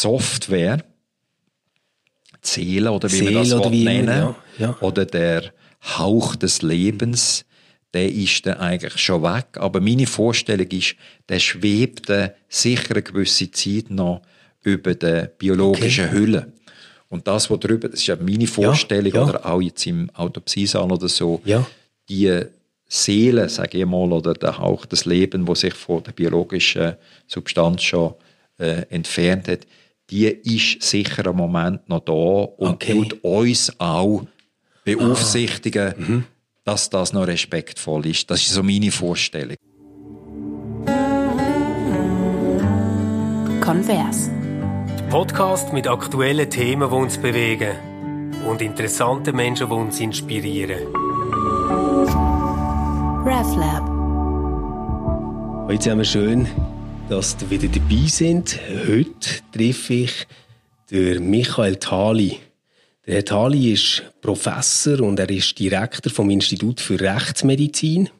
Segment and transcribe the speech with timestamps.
[0.00, 0.84] Software,
[2.42, 4.36] Seele oder wie Seele man das oder nennen ja.
[4.58, 4.76] Ja.
[4.80, 7.44] oder der Hauch des Lebens,
[7.92, 9.56] der ist dann eigentlich schon weg.
[9.56, 10.94] Aber meine Vorstellung ist,
[11.28, 12.10] der schwebt
[12.48, 14.22] sicher eine gewisse Zeit noch
[14.62, 16.14] über der biologischen okay.
[16.14, 16.52] Hülle.
[17.08, 20.92] Und das, was drüber, das ist ja meine Vorstellung, ja, oder auch jetzt im Autopsiesaal
[20.92, 21.42] oder so,
[22.08, 22.42] die
[22.86, 26.94] Seele, sage ich mal, oder der Hauch des Lebens, wo sich von der biologischen
[27.26, 28.14] Substanz schon
[28.58, 29.60] äh, entfernt hat,
[30.10, 32.92] die ist sicher im Moment noch da und okay.
[32.92, 34.24] tut uns auch
[34.84, 35.94] beaufsichtigen, ah.
[35.96, 36.24] mhm.
[36.64, 38.30] dass das noch respektvoll ist.
[38.30, 39.56] Das ist so meine Vorstellung.
[43.60, 44.30] Konvers.
[45.10, 47.72] Podcast mit aktuellen Themen, die uns bewegen
[48.48, 50.86] und interessanten Menschen, die uns inspirieren.
[53.24, 53.88] RefLab.
[55.68, 56.48] Heute zusammen schön,
[57.10, 58.56] dass ihr wieder dabei sind.
[58.86, 60.12] Heute treffe ich
[60.92, 62.38] den Michael Thali.
[63.04, 68.10] Der Herr Thali ist Professor und er ist Direktor vom Institut für Rechtsmedizin,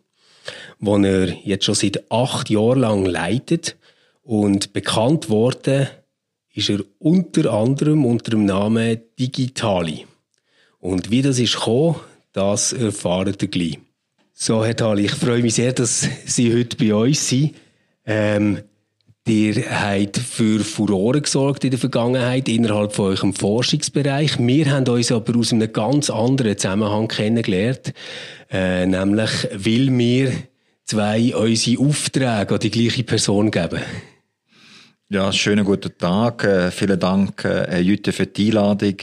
[0.80, 3.76] wo er jetzt schon seit acht Jahren lang leitet.
[4.22, 5.86] Und bekannt worden
[6.52, 10.04] ist er unter anderem unter dem Namen Digitali.
[10.80, 11.94] Und wie das ist gekommen,
[12.32, 13.78] das erfahren ihr gleich.
[14.32, 17.54] So, Herr Thali, ich freue mich sehr, dass Sie heute bei uns sind.
[18.04, 18.62] Ähm,
[19.30, 24.40] Ihr habt für Furore gesorgt in der Vergangenheit innerhalb von eurem Forschungsbereich.
[24.40, 27.94] Wir haben uns aber aus einem ganz anderen Zusammenhang kennengelernt,
[28.50, 30.32] äh, nämlich weil wir
[30.84, 33.78] zwei unsere Aufträge an die gleiche Person geben.
[35.10, 36.42] Ja, schönen guten Tag.
[36.42, 38.96] Äh, vielen Dank, äh, Jütte, für die Einladung.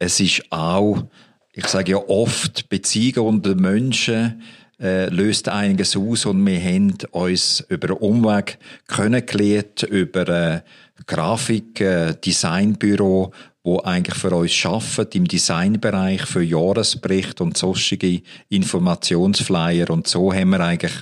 [0.00, 1.04] Es ist auch,
[1.52, 4.42] ich sage ja oft, Beziehungen unter Menschen,
[4.80, 10.62] äh, löst einiges aus und wir haben uns über Umweg kennengelernt, über ein
[11.06, 19.90] Grafik, ein Designbüro, wo eigentlich für uns schaffen im Designbereich für Jahresbericht und sonstige Informationsflyer
[19.90, 20.94] und so haben wir eigentlich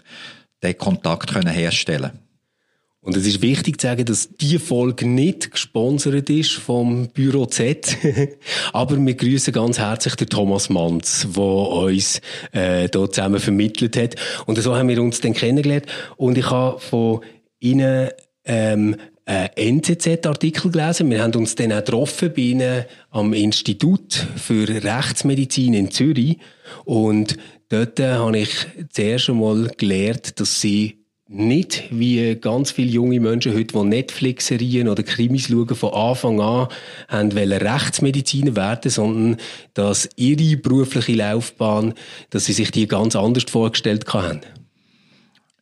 [0.62, 2.27] den Kontakt können herstellen
[3.00, 7.97] und es ist wichtig zu sagen, dass diese Folge nicht gesponsert ist vom Büro Z.
[8.72, 12.20] Aber wir grüßen ganz herzlich den Thomas Manz, der uns
[12.53, 14.16] äh, hier zusammen vermittelt hat.
[14.47, 15.87] Und so haben wir uns dann kennengelernt.
[16.16, 17.20] Und ich habe von
[17.60, 18.10] Ihnen
[18.44, 21.10] ähm, einen NZZ-Artikel gelesen.
[21.10, 26.38] Wir haben uns dann auch getroffen bei Ihnen am Institut für Rechtsmedizin in Zürich.
[26.84, 27.37] Und
[27.69, 28.50] dort habe ich
[28.91, 30.97] zuerst einmal gelernt, dass Sie
[31.30, 36.68] nicht wie ganz viele junge Menschen heute, die Netflix-Serien oder Krimis schauen, von Anfang an
[37.08, 39.36] haben wollen Rechtsmediziner werden, sondern
[39.74, 41.92] dass ihre berufliche Laufbahn,
[42.30, 44.40] dass sie sich die ganz anders vorgestellt haben.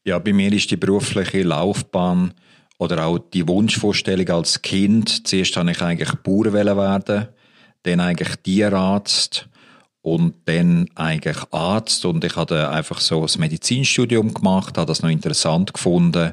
[0.04, 2.32] Ja, bei mir ist die berufliche Laufbahn
[2.78, 7.26] oder auch die Wunschvorstellung als Kind, zuerst wollte ich eigentlich Bauer werden,
[7.82, 9.48] dann eigentlich Tierarzt
[10.06, 12.04] und dann eigentlich Arzt.
[12.04, 16.32] Und ich hatte einfach so das Medizinstudium gemacht, habe das noch interessant gefunden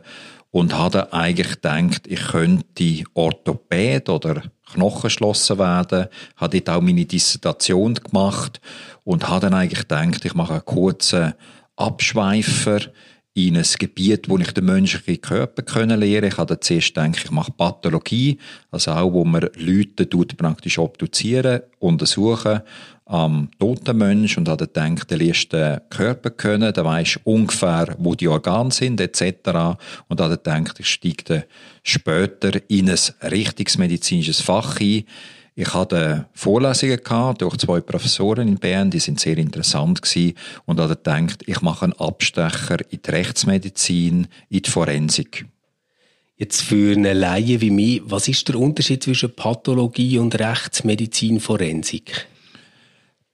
[0.51, 7.95] und hatte eigentlich gedacht, ich könnte Orthopäd oder Knochenschlosser werden, habe dort auch meine Dissertation
[7.95, 8.61] gemacht
[9.05, 11.33] und habe dann eigentlich gedacht, ich mache einen kurzen
[11.75, 12.79] Abschweifer
[13.35, 16.27] in ein Gebiet, wo ich den menschlichen Körper kennenlerne.
[16.27, 18.37] Ich habe zuerst gedacht, ich mache Pathologie,
[18.69, 22.61] also auch, wo man Leute tut, praktisch obduzieren, untersuchen
[23.05, 28.15] am toten Mensch und hat gedacht, der liest den Körper können, der weiß ungefähr, wo
[28.15, 29.77] die Organe sind etc.
[30.07, 31.45] Und hat gedacht, ich steige
[31.83, 35.03] später in ein richtiges medizinisches Fach ein.
[35.55, 40.33] Ich hatte Vorlesungen gehabt durch zwei Professoren in Bern, die sind sehr interessant gewesen
[40.65, 45.45] und habe gedacht, ich mache einen Abstecher in die Rechtsmedizin, in die Forensik.
[46.35, 52.27] Jetzt für eine Laie wie mich, was ist der Unterschied zwischen Pathologie und Rechtsmedizin Forensik?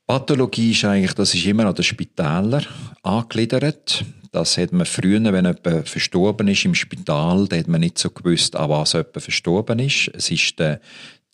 [0.05, 2.65] Pathologie ist eigentlich, das ist immer an den Spitälern
[3.01, 4.03] angegliedert.
[4.31, 8.09] Das hat man früher, wenn jemand verstorben ist im Spital, da hat man nicht so
[8.09, 10.11] gewusst, an was jemand verstorben ist.
[10.13, 10.81] Es ist der,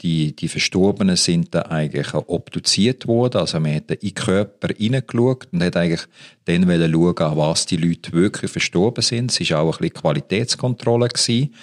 [0.01, 5.47] die, die Verstorbenen sind dann eigentlich obduziert worden, also man hat in den Körper hineingeschaut
[5.51, 6.05] und hat eigentlich
[6.45, 9.31] dann schauen, an was die Leute wirklich verstorben sind.
[9.31, 11.07] Es war auch ein bisschen Qualitätskontrolle.
[11.07, 11.53] Gewesen.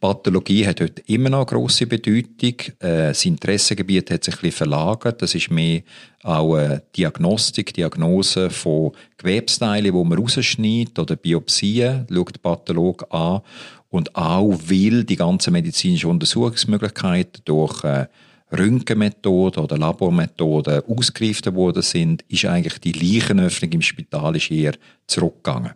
[0.00, 2.54] Pathologie hat heute immer noch grosse Bedeutung.
[2.80, 5.22] Äh, das Interessengebiet hat sich ein bisschen verlagert.
[5.22, 5.82] Das ist mehr
[6.22, 13.42] auch eine Diagnostik, Diagnose von Gewebsteilen, die man rausschneidet oder Biopsien, schaut der Pathologe an
[13.90, 18.06] und auch weil die ganzen medizinischen Untersuchungsmöglichkeiten durch äh,
[18.52, 24.74] Röntgenmethoden oder Labormethoden ausgerufen worden sind, ist eigentlich die Leichenöffnung im Spital ist eher
[25.06, 25.72] zurückgegangen.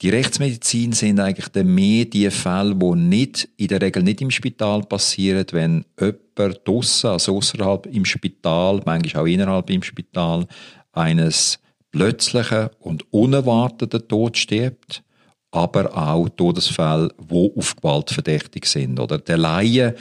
[0.00, 4.82] Die Rechtsmedizin sind eigentlich mehr die Fälle, die nicht, in der Regel nicht im Spital
[4.82, 10.46] passieren, wenn jemand draussen, also außerhalb im Spital, manchmal auch innerhalb im Spital,
[10.92, 11.58] eines
[11.90, 15.02] plötzlichen und unerwarteten Tod stirbt,
[15.50, 19.00] aber auch Todesfälle, die auf Gewalt verdächtig sind.
[19.00, 19.96] Oder der Laie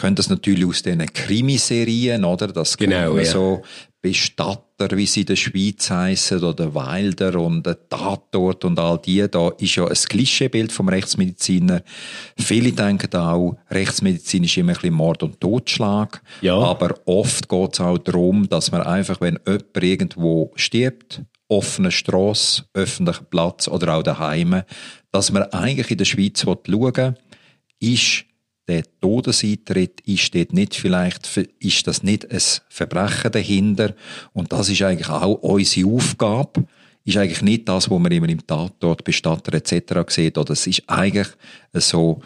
[0.00, 2.48] kennt das natürlich aus diesen Krimiserien, oder?
[2.48, 3.24] Das genau, ja.
[3.24, 3.62] so
[4.02, 9.26] Bestatter, wie sie in der Schweiz heißen, oder Wilder und der Tatort und all die.
[9.30, 11.82] Da ist ja ein Klischeebild vom Rechtsmediziner.
[12.38, 16.22] Viele denken auch, Rechtsmedizin ist immer ein bisschen Mord und Totschlag.
[16.40, 16.56] Ja.
[16.56, 22.64] Aber oft geht es auch darum, dass man einfach, wenn jemand irgendwo stirbt, offene Strasse,
[22.72, 24.62] öffentlicher Platz oder auch daheim,
[25.12, 27.14] dass man eigentlich in der Schweiz schauen will,
[27.80, 28.24] ist
[28.68, 31.28] der Todeseintritt ist dort nicht vielleicht,
[31.58, 33.94] ist das nicht ein Verbrechen dahinter?
[34.32, 36.66] Und das ist eigentlich auch unsere Aufgabe.
[37.04, 39.94] Ist eigentlich nicht das, was man immer im Tatort, Bestatter etc.
[40.08, 41.28] sieht, oder es ist eigentlich
[41.72, 42.22] so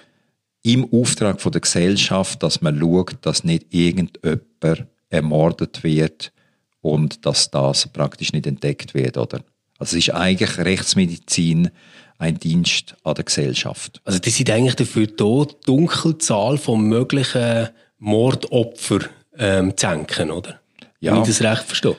[0.62, 6.32] im Auftrag von der Gesellschaft, dass man schaut, dass nicht irgendjemand ermordet wird
[6.80, 9.42] und dass das praktisch nicht entdeckt wird, oder?
[9.78, 11.70] Also es ist eigentlich Rechtsmedizin
[12.18, 14.00] ein Dienst an der Gesellschaft.
[14.04, 17.68] Also die sind eigentlich dafür da, die Dunkelzahl von möglichen
[17.98, 19.06] Mordopfern
[19.38, 20.60] ähm, zu senken, oder?
[21.00, 21.12] Ja.
[21.12, 21.96] Wenn ich das recht verstehe.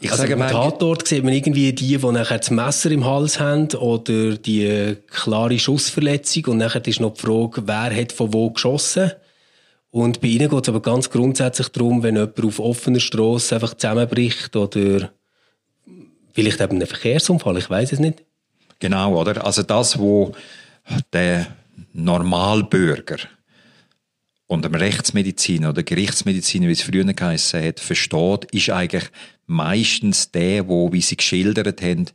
[0.00, 3.40] Ich also sage im Tatort sieht man irgendwie die, die nachher das Messer im Hals
[3.40, 8.50] haben oder die klare Schussverletzung und nachher ist noch die Frage, wer hat von wo
[8.50, 9.12] geschossen.
[9.90, 13.74] Und bei ihnen geht es aber ganz grundsätzlich darum, wenn jemand auf offener Straße einfach
[13.74, 15.10] zusammenbricht oder
[16.32, 18.22] vielleicht eben einen Verkehrsunfall, ich weiß es nicht.
[18.80, 19.44] Genau, oder?
[19.44, 20.32] Also das, wo
[21.12, 21.46] der
[21.92, 23.18] Normalbürger
[24.46, 29.04] und dem Rechtsmediziner oder Gerichtsmediziner, wie es früher geheißen hat, versteht, ist eigentlich
[29.46, 32.06] meistens der, wo, wie sie geschildert haben,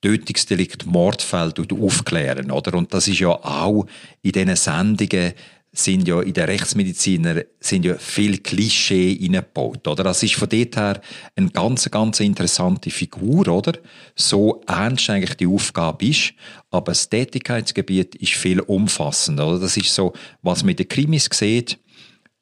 [0.00, 2.74] Tötungsdelikt, Mordfall aufklären, oder?
[2.74, 3.86] Und das ist ja auch
[4.22, 5.32] in diesen Sendungen
[5.74, 10.04] sind ja in der Rechtsmediziner sind ja viel Klischee reingebaut, oder?
[10.04, 11.00] Das ist von dort her
[11.34, 13.72] eine ganz, ganz interessante Figur, oder?
[14.14, 16.34] So ernst eigentlich die Aufgabe ist,
[16.70, 19.60] aber das Tätigkeitsgebiet ist viel umfassender, oder?
[19.60, 21.78] Das ist so, was man in den Krimis sieht,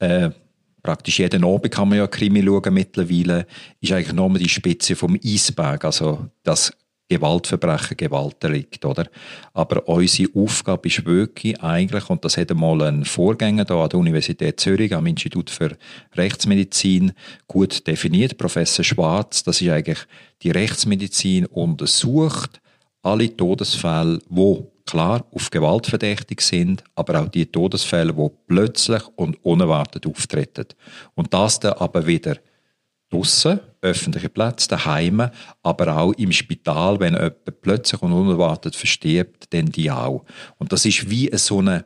[0.00, 0.30] äh,
[0.82, 3.46] praktisch jeden Abend kann man ja Krimi schauen mittlerweile,
[3.80, 6.72] ist eigentlich nur die Spitze vom Eisberg, also das
[7.10, 9.06] Gewaltverbrechen, Gewaltdelikt, oder?
[9.52, 13.98] Aber unsere Aufgabe ist wirklich eigentlich, und das hat einmal ein Vorgänger da an der
[13.98, 15.76] Universität Zürich, am Institut für
[16.16, 17.12] Rechtsmedizin,
[17.48, 19.98] gut definiert, Professor Schwarz, das ist eigentlich
[20.42, 22.60] die Rechtsmedizin untersucht
[23.02, 29.42] alle Todesfälle, wo klar auf Gewalt verdächtig sind, aber auch die Todesfälle, wo plötzlich und
[29.44, 30.66] unerwartet auftreten.
[31.14, 32.36] Und das dann aber wieder
[33.10, 35.30] draussen, öffentliche Plätze, daheim,
[35.62, 40.24] aber auch im Spital, wenn jemand plötzlich und unerwartet verstirbt, dann die auch.
[40.58, 41.84] Und das ist wie so eine,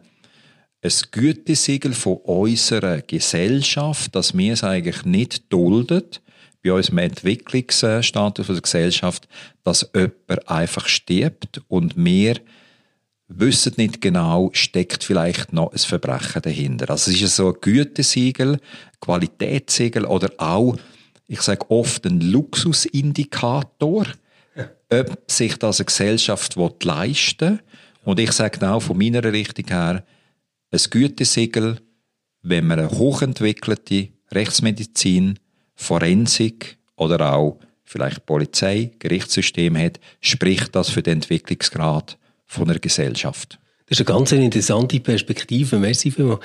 [0.83, 6.05] ein Gütesiegel von unserer Gesellschaft, dass wir es eigentlich nicht dulden,
[6.65, 9.29] bei unserem Entwicklungsstatus der Gesellschaft,
[9.63, 12.37] dass jemand einfach stirbt und wir
[13.29, 16.91] wissen nicht genau, steckt vielleicht noch ein Verbrechen dahinter.
[16.91, 18.59] Also es ist so ein Gütesiegel,
[19.01, 20.77] Qualitätssiegel oder auch
[21.27, 24.07] ich sage oft, ein Luxusindikator,
[24.91, 27.61] ob sich das eine Gesellschaft leisten will.
[28.05, 30.05] Und ich sage auch von meiner Richtung her,
[30.71, 31.81] ein Gütesiegel,
[32.43, 35.39] wenn man eine hochentwickelte Rechtsmedizin,
[35.75, 43.59] Forensik oder auch vielleicht Polizei, Gerichtssystem hat, spricht das für den Entwicklungsgrad von einer Gesellschaft.
[43.87, 45.79] Das ist eine ganz interessante Perspektive.
[45.79, 46.41] Merci vielmals.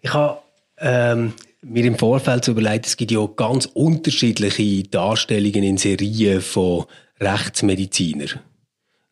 [0.00, 0.38] Ich habe
[0.78, 1.32] ähm,
[1.64, 6.84] mir im Vorfeld überlegt, es gibt ja ganz unterschiedliche Darstellungen in Serien von
[7.20, 8.40] Rechtsmedizinern.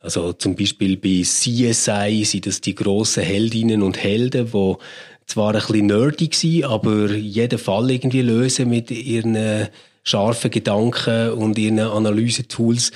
[0.01, 4.75] Also zum Beispiel bei CSI sind das die grossen Heldinnen und Helden, die
[5.27, 9.69] zwar ein bisschen nerdy waren, aber jeden Fall irgendwie lösen mit ihren
[10.03, 12.91] scharfen Gedanken und ihren Analysetools.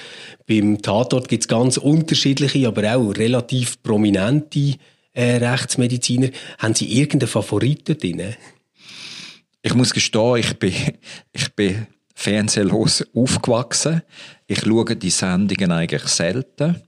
[0.49, 4.75] Beim Tatort gibt es ganz unterschiedliche, aber auch relativ prominente
[5.13, 6.31] äh, Rechtsmediziner.
[6.59, 8.35] Haben Sie irgendeinen Favoriten drin?
[9.67, 10.73] Ich muss gestehen, ich bin,
[11.33, 14.03] ich bin fernsehlos aufgewachsen.
[14.47, 16.83] Ich schaue die Sendungen eigentlich selten.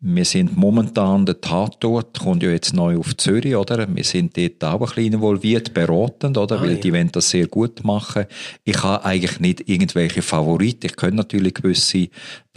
[0.00, 3.86] Wir sind momentan, der Tatort kommt ja jetzt neu auf Zürich, oder?
[3.94, 6.56] Wir sind dort auch ein bisschen involviert, beratend, oder?
[6.58, 6.78] Ah, Weil ja.
[6.78, 8.24] die wollen das sehr gut machen.
[8.64, 10.86] Ich habe eigentlich nicht irgendwelche Favoriten.
[10.86, 12.08] Ich kenne natürlich gewisse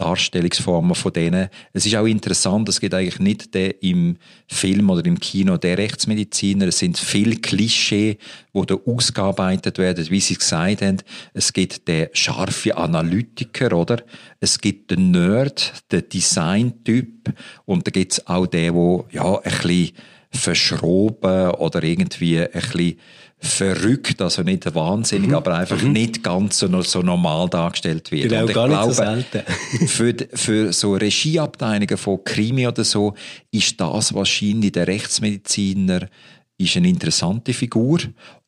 [0.02, 1.48] Darstellungsformen von denen.
[1.72, 4.16] Es ist auch interessant, es gibt eigentlich nicht den im
[4.48, 6.66] Film oder im Kino der Rechtsmediziner.
[6.66, 8.18] Es sind viele Klischee,
[8.52, 10.98] die da ausgearbeitet werden, wie Sie gesagt haben.
[11.34, 14.02] Es gibt den scharfe Analytiker, oder?
[14.40, 17.32] Es gibt den Nerd, den Designtyp
[17.64, 19.92] und da gibt es auch den, der ja, ein bisschen
[20.32, 22.98] verschroben oder irgendwie ein bisschen
[23.42, 25.34] verrückt, also nicht wahnsinnig, mhm.
[25.34, 25.92] aber einfach mhm.
[25.92, 28.28] nicht ganz so, so normal dargestellt wird.
[28.28, 29.42] Genau, gar glaube, nicht so selten.
[29.88, 33.14] für, für so Regieabteilungen von Krimi oder so
[33.50, 36.08] ist das wahrscheinlich der Rechtsmediziner
[36.56, 37.98] ist eine interessante Figur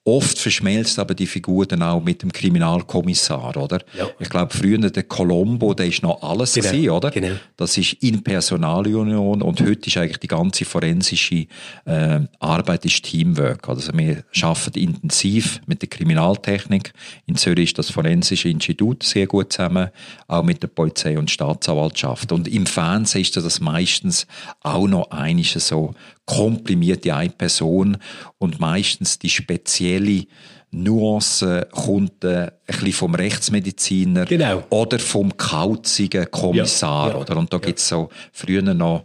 [0.06, 3.80] Oft verschmelzt aber die Figur dann auch mit dem Kriminalkommissar, oder?
[3.96, 4.10] Ja.
[4.18, 6.68] Ich glaube, früher der Colombo, der ist noch alles genau.
[6.68, 7.10] gewesen, oder?
[7.10, 7.36] Genau.
[7.56, 11.46] Das ist in Personalunion und heute ist eigentlich die ganze forensische
[11.86, 13.66] äh, Arbeit ist Teamwork.
[13.66, 16.92] Also wir arbeiten intensiv mit der Kriminaltechnik.
[17.24, 19.88] In Zürich ist das Forensische Institut sehr gut zusammen,
[20.28, 22.30] auch mit der Polizei und Staatsanwaltschaft.
[22.30, 24.26] Und im Fernsehen ist das meistens
[24.60, 25.94] auch noch einiges so
[26.26, 27.98] komprimierte eine Person
[28.38, 30.24] und meistens die spezielle
[30.70, 34.64] Nuance kommt äh, ein bisschen vom Rechtsmediziner genau.
[34.70, 37.08] oder vom kauzigen Kommissar.
[37.08, 37.36] Ja, ja, oder?
[37.36, 37.62] Und da ja.
[37.62, 39.04] gibt's so früher noch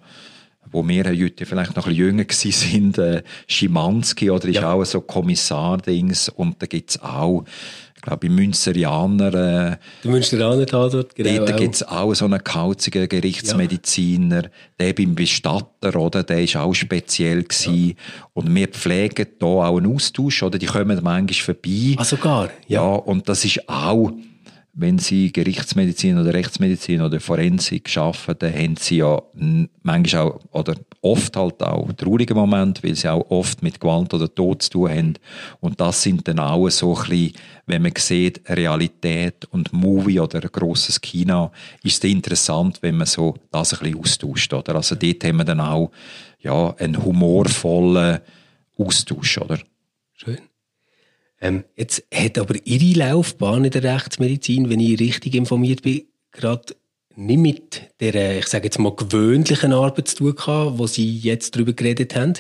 [0.72, 4.72] wo wir heute vielleicht noch ein bisschen jünger gewesen sind, äh, Schimanski oder ist ja.
[4.72, 7.44] auch so Kommissar-Dings und da gibt's auch
[7.89, 9.28] ich glaube, im Münzerianer.
[9.28, 11.46] Äh, der Münzerianer Tatort, genau.
[11.46, 14.44] Dort gibt es auch so einen kauzigen Gerichtsmediziner.
[14.44, 14.50] Ja.
[14.80, 16.24] Der beim Bestatter, oder?
[16.24, 17.90] Der ist auch speziell gewesen.
[17.90, 17.94] Ja.
[18.34, 20.58] Und wir pflegen hier auch einen Austausch, oder?
[20.58, 21.96] Die kommen manchmal vorbei.
[21.98, 22.50] Ah, sogar?
[22.68, 22.82] Ja.
[22.82, 22.96] ja.
[22.96, 24.12] Und das ist auch,
[24.80, 29.22] wenn Sie Gerichtsmedizin oder Rechtsmedizin oder Forensik arbeiten, dann haben Sie ja
[29.84, 34.34] manchmal auch, oder oft halt auch traurige Momente, weil Sie auch oft mit Gewalt oder
[34.34, 35.14] Tod zu tun haben.
[35.60, 37.34] Und das sind dann auch so ein bisschen,
[37.66, 41.52] wenn man sieht, Realität und Movie oder ein grosses Kino,
[41.84, 44.76] ist es interessant, wenn man so das ein bisschen austauscht, oder?
[44.76, 45.92] Also dort haben wir dann auch,
[46.40, 48.20] ja, einen humorvollen
[48.78, 49.60] Austausch, oder?
[50.14, 50.49] Schön.
[51.42, 56.76] Ähm, jetzt hat aber Ihre Laufbahn in der Rechtsmedizin, wenn ich richtig informiert bin, gerade
[57.16, 61.56] nicht mit der, ich sage jetzt mal, gewöhnlichen Arbeit zu tun gehabt, wo Sie jetzt
[61.56, 62.34] darüber geredet haben,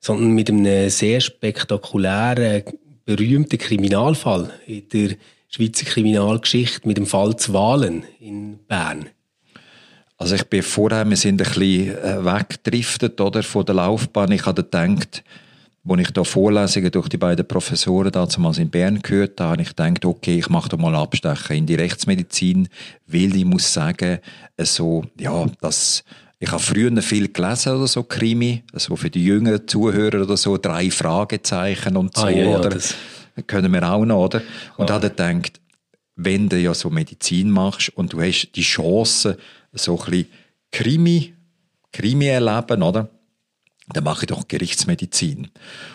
[0.00, 2.62] sondern mit einem sehr spektakulären,
[3.04, 5.16] berühmten Kriminalfall in der
[5.48, 9.06] Schweizer Kriminalgeschichte mit dem Fall Zwalen in Bern.
[10.18, 14.32] Also ich bin vorher, wir sind ein bisschen äh, weggedriftet oder, von der Laufbahn.
[14.32, 15.22] Ich hatte gedacht,
[15.88, 19.68] als ich da Vorlesungen durch die beiden Professoren damals in Bern gehört habe, habe ich
[19.68, 22.68] gedacht, okay, ich mache da mal Abstechen in die Rechtsmedizin,
[23.06, 24.18] weil ich muss sagen,
[24.58, 26.02] so, ja, das,
[26.38, 30.58] ich habe früher viel gelesen oder so, Krimi, also für die jüngeren Zuhörer oder so,
[30.58, 32.70] drei Fragezeichen und so, ah, ja, oder?
[32.70, 32.94] Das
[33.46, 34.42] können wir auch noch, oder?
[34.76, 34.94] Und ah.
[34.94, 35.60] habe gedacht,
[36.16, 39.36] wenn du ja so Medizin machst und du hast die Chance,
[39.72, 40.26] so ein bisschen
[40.72, 41.34] Krimi,
[41.92, 43.08] Krimi erleben, oder?
[43.92, 45.48] Dann mache ich doch Gerichtsmedizin.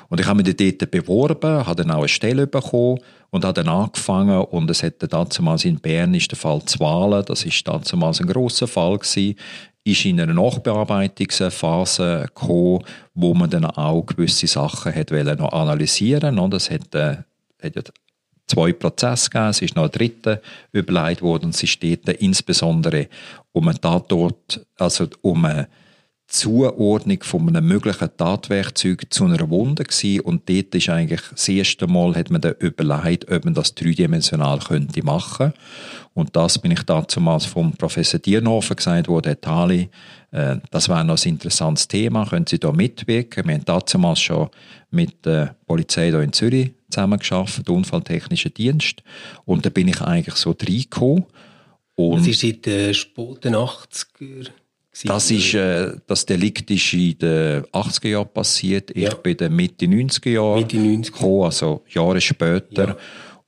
[0.10, 3.00] Und ich habe mich dort beworben, habe dann auch eine Stelle bekommen
[3.32, 7.46] und habe dann angefangen und es hätte damals in Bern ist der Fall Zwalen, das
[7.46, 9.36] ist damals ein grosser Fall gewesen,
[9.84, 12.84] ist in einer Nachbearbeitungsphase gekommen,
[13.14, 16.38] wo man dann auch gewisse Sachen hat noch analysieren.
[16.38, 17.18] Und es hat, äh,
[18.46, 21.50] zwei Prozesse gegeben, es ist noch ein dritter überlegt worden.
[21.50, 23.08] Es steht insbesondere
[23.54, 23.80] um einen
[24.78, 25.68] also um eine
[26.32, 30.22] Zuordnung von einem möglichen Tatwerkzeug zu einer Wunde gewesen.
[30.22, 34.60] und dort ist eigentlich das erste Mal hat man dann überlegt, ob man das dreidimensional
[34.60, 35.52] könnte machen
[36.14, 39.90] und das bin ich damals vom Professor Diernofer gesagt worden, Herr Tali,
[40.32, 43.46] äh, das wäre noch ein interessantes Thema, können Sie da mitwirken?
[43.46, 44.50] Wir haben damals schon
[44.90, 49.04] mit der Polizei hier in Zürich zusammengearbeitet, der Unfalltechnische Dienst
[49.44, 51.26] und da bin ich eigentlich so reingekommen.
[51.96, 54.50] Und das ist seit den späten 80er
[55.04, 58.92] das, ist, äh, das Delikt ist in den 80er Jahren passiert.
[58.92, 59.14] Ich ja.
[59.16, 61.14] bin in Mitte 90er Jahre Mitte 90.
[61.14, 62.88] gekommen, also Jahre später.
[62.90, 62.98] Ja.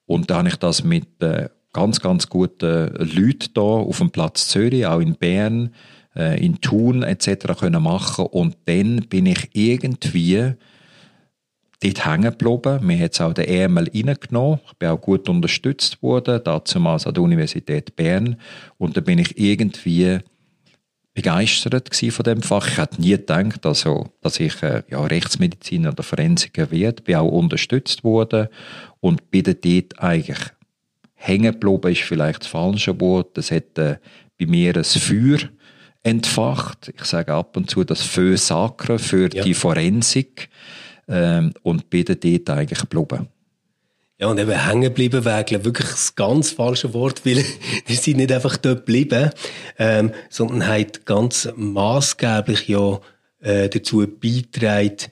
[0.06, 4.48] Und da habe ich das mit äh, ganz, ganz guten Leuten hier auf dem Platz
[4.48, 5.74] Zürich, auch in Bern,
[6.16, 7.60] äh, in Thun etc.
[7.60, 8.26] können machen.
[8.28, 10.54] Und dann bin ich irgendwie
[11.82, 12.86] dort hängen geblieben.
[12.86, 14.60] Mir hat auch den EML reingenommen.
[14.68, 18.38] Ich bin auch gut unterstützt worden, damals an der Universität Bern.
[18.78, 20.20] Und da bin ich irgendwie
[21.14, 22.68] begeistert von dem Fach.
[22.68, 27.04] Ich hätte nie gedacht, also, dass ich äh, ja, Rechtsmediziner oder Forensiker werde.
[27.04, 28.48] Bin auch unterstützt worden
[29.00, 30.40] und bin dort eigentlich
[31.14, 33.38] hängen geblieben, ist vielleicht das falsche Wort.
[33.38, 33.98] Das hat äh,
[34.40, 35.40] bei mir ein Feuer
[36.02, 36.92] entfacht.
[36.96, 39.44] Ich sage ab und zu das Feu sacre für ja.
[39.44, 40.50] die Forensik
[41.08, 43.28] ähm, und bin dort eigentlich geblieben.
[44.24, 47.44] Ja, und eben hängen geblieben wäre wirklich das ganz falsche Wort, weil
[47.90, 49.32] die sind nicht einfach dort geblieben,
[49.78, 53.02] ähm, sondern hat ganz maßgeblich ja
[53.42, 55.12] äh, dazu beitragen,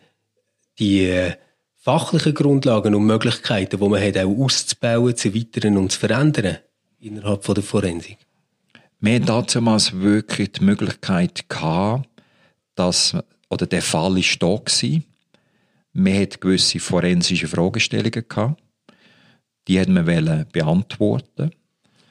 [0.80, 1.34] die äh,
[1.76, 6.60] fachlichen Grundlagen und Möglichkeiten, die man hat, auch auszubauen, zu erweitern und zu verändern
[7.02, 8.18] innerhalb von der Forensik.
[9.02, 12.08] Wir hatten damals wirklich die Möglichkeit gehabt,
[12.76, 13.18] dass,
[13.50, 15.04] oder der Fall war da gewesen.
[15.92, 18.62] Wir hatten gewisse forensische Fragestellungen gehabt.
[19.68, 21.52] Die hätten wir beantworten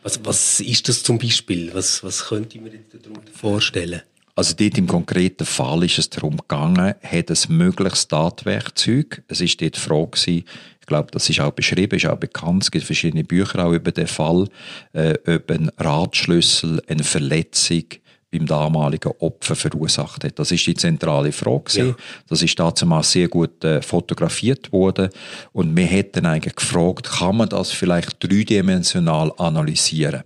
[0.03, 1.71] was, was ist das zum Beispiel?
[1.75, 4.03] Was, was könnte ich mir darunter vorstellen?
[4.35, 9.61] Also dort im konkreten Fall ist es darum gegangen, hat ein mögliches Tatwerkzeug, es ist
[9.61, 10.45] dort die Frage gewesen,
[10.81, 13.93] ich glaube, das ist auch beschrieben, ist auch bekannt, es gibt verschiedene Bücher auch über
[13.93, 14.49] den Fall,
[14.93, 17.85] äh, ob ein Radschlüssel eine Verletzung
[18.31, 20.39] beim damaligen Opfer verursacht hat.
[20.39, 21.73] Das ist die zentrale Frage.
[21.73, 21.95] Ja.
[22.29, 25.11] Das ist damals sehr gut äh, fotografiert worden
[25.53, 30.23] und wir hätten eigentlich gefragt, kann man das vielleicht dreidimensional analysieren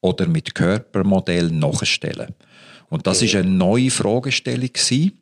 [0.00, 2.34] oder mit Körpermodellen nachstellen?
[2.90, 5.18] Und das ist eine neue Fragestellung gewesen.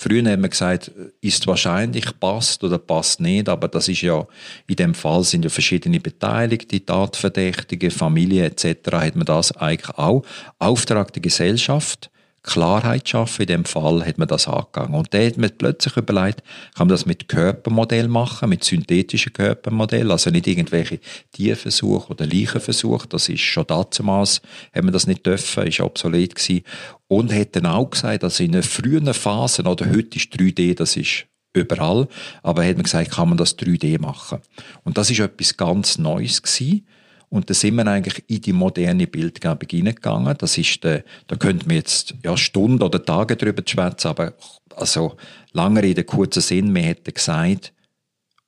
[0.00, 4.28] Früher haben wir gesagt, ist wahrscheinlich, passt oder passt nicht, aber das ist ja,
[4.68, 10.22] in dem Fall sind ja verschiedene Beteiligte, Tatverdächtige, Familie etc., hat man das eigentlich auch.
[10.60, 12.12] Auftrag der Gesellschaft,
[12.42, 13.42] Klarheit schaffen.
[13.42, 14.94] In dem Fall hat man das angegangen.
[14.94, 16.42] Und da hat man plötzlich überlegt,
[16.74, 21.00] kann man das mit Körpermodell machen, mit synthetischen Körpermodell, also nicht irgendwelche
[21.32, 23.08] Tierversuche oder Leichenversuche.
[23.08, 24.40] Das ist schon damals,
[24.72, 26.64] hat man das nicht dürfen, ist obsolet gewesen.
[27.06, 31.26] Und hat dann auch gesagt, dass in frühen Phase, oder heute ist 3D, das ist
[31.54, 32.08] überall,
[32.42, 34.40] aber hat man gesagt, kann man das 3D machen.
[34.84, 36.86] Und das ist etwas ganz Neues gewesen.
[37.30, 40.36] Und da sind wir eigentlich in die moderne Bildgebung hineingegangen.
[40.38, 44.34] Das ist, der, da könnten wir jetzt ja, Stunden oder Tage drüber schwätzen, aber
[44.74, 45.16] also
[45.52, 47.72] lange Rede, kurzer Sinn, wir hätten gesagt,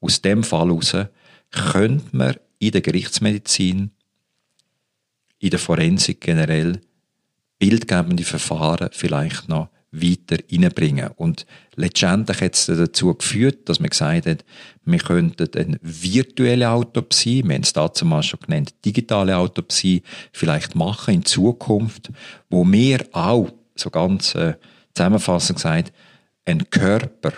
[0.01, 0.97] aus dem Fall heraus
[1.51, 3.91] könnte man in der Gerichtsmedizin,
[5.39, 6.81] in der Forensik generell,
[7.59, 11.11] bildgebende Verfahren vielleicht noch weiter reinbringen.
[11.17, 14.45] Und letztendlich hat es dazu geführt, dass man gesagt hat,
[14.85, 20.75] wir könnten eine virtuelle Autopsie, wir haben es dazu mal schon genannt, digitale Autopsie vielleicht
[20.75, 22.11] machen in Zukunft,
[22.49, 24.55] wo wir auch, so ganz äh,
[24.95, 25.93] zusammenfassend gesagt,
[26.45, 27.33] einen Körper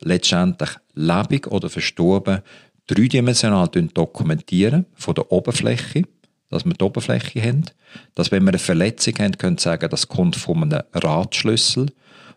[0.00, 2.42] letztendlich lebendig oder verstorben
[2.86, 6.04] dreidimensional dokumentieren von der Oberfläche
[6.50, 7.64] dass wir die Oberfläche haben.
[8.14, 11.86] Dass, wenn wir eine Verletzung haben, können sagen, das kommt von einem Radschlüssel,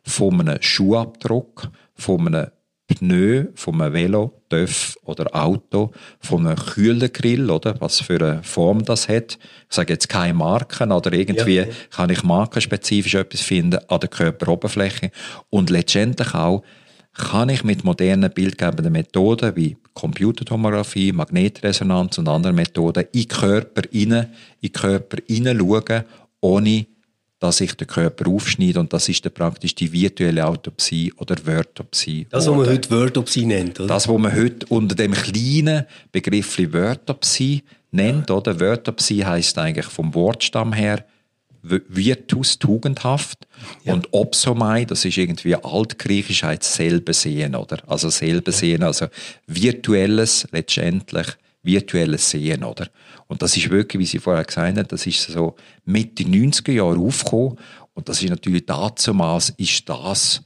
[0.03, 2.47] von einem Schuhabdruck, von einem
[2.87, 7.79] Pneu, von einem Velo, TÜV oder Auto, von einem Kühlergrill, oder?
[7.79, 9.37] Was für eine Form das hat.
[9.69, 11.73] Ich sage jetzt keine Marken, oder irgendwie ja, ja.
[11.89, 15.11] kann ich markenspezifisch etwas finden an der Körperoberfläche.
[15.49, 16.63] Und letztendlich auch,
[17.13, 23.81] kann ich mit modernen bildgebenden Methoden wie Computertomographie, Magnetresonanz und anderen Methoden in den Körper
[23.83, 24.25] rein, in
[24.61, 26.03] den Körper hineinschauen,
[26.39, 26.85] ohne
[27.39, 28.79] dass ich den Körper aufschneide.
[28.79, 32.27] Und das ist dann praktisch die virtuelle Autopsie oder Wörtopsie.
[32.29, 33.87] Das, was man heute Wörtopsie nennt, oder?
[33.87, 38.35] Das, was man heute unter dem kleinen Begriff Wörtopsie nennt, ja.
[38.35, 38.59] oder?
[38.59, 41.03] Wörtopsie heisst eigentlich vom Wortstamm her
[41.63, 43.47] Virtus, tugendhaft.
[43.83, 43.93] Ja.
[43.93, 47.77] Und Opsomai, das ist irgendwie altgriechisch, heißt selbe sehen, oder?
[47.87, 49.07] Also selbe sehen, also
[49.47, 51.27] virtuelles, letztendlich
[51.63, 52.87] virtuelles Sehen, oder?
[53.27, 56.99] Und das ist wirklich, wie Sie vorher gesagt haben, das ist so Mitte 90er Jahre
[56.99, 57.57] aufgekommen.
[57.93, 60.43] Und das ist natürlich damals, ist das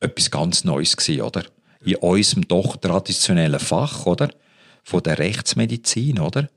[0.00, 1.44] etwas ganz Neues gewesen, oder?
[1.84, 4.30] In unserem doch traditionellen Fach, oder?
[4.84, 6.48] Von der Rechtsmedizin, oder?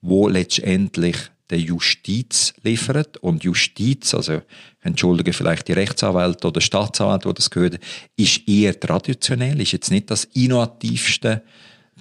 [0.00, 1.16] Wo letztendlich
[1.50, 3.16] der Justiz liefert.
[3.18, 4.42] Und Justiz, also
[4.80, 7.78] entschuldige vielleicht die Rechtsanwälte oder Staatsanwälte, die das gehört,
[8.16, 11.42] ist eher traditionell, ist jetzt nicht das innovativste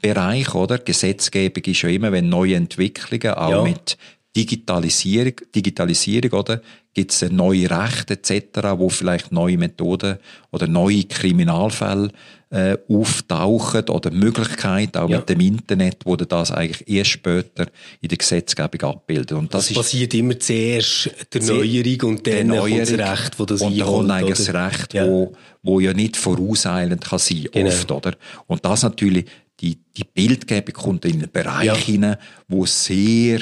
[0.01, 0.77] Bereich, oder?
[0.77, 3.63] Gesetzgebung ist ja immer, wenn neue Entwicklungen, auch ja.
[3.63, 3.97] mit
[4.35, 6.61] Digitalisierung, Digitalisierung, oder?
[6.93, 10.17] Gibt es neue Rechte etc., wo vielleicht neue Methoden
[10.51, 12.11] oder neue Kriminalfälle
[12.49, 15.17] äh, auftauchen oder Möglichkeiten auch ja.
[15.17, 17.67] mit dem Internet, wo das eigentlich erst später
[17.99, 19.33] in der Gesetzgebung abbildet.
[19.33, 23.45] Und das, das ist, passiert immer zuerst der Neuerung und dann Neuerung, das Recht, wo
[23.45, 25.05] das Und dann kommt eigentlich das Recht, ja.
[25.05, 27.67] wo, wo ja nicht vorauseilend kann sein, genau.
[27.67, 28.13] oft, oder?
[28.47, 29.25] Und das natürlich,
[29.59, 31.75] die, die Bildgebung kommt in einen Bereich ja.
[31.75, 32.15] hinein,
[32.47, 33.41] wo sehr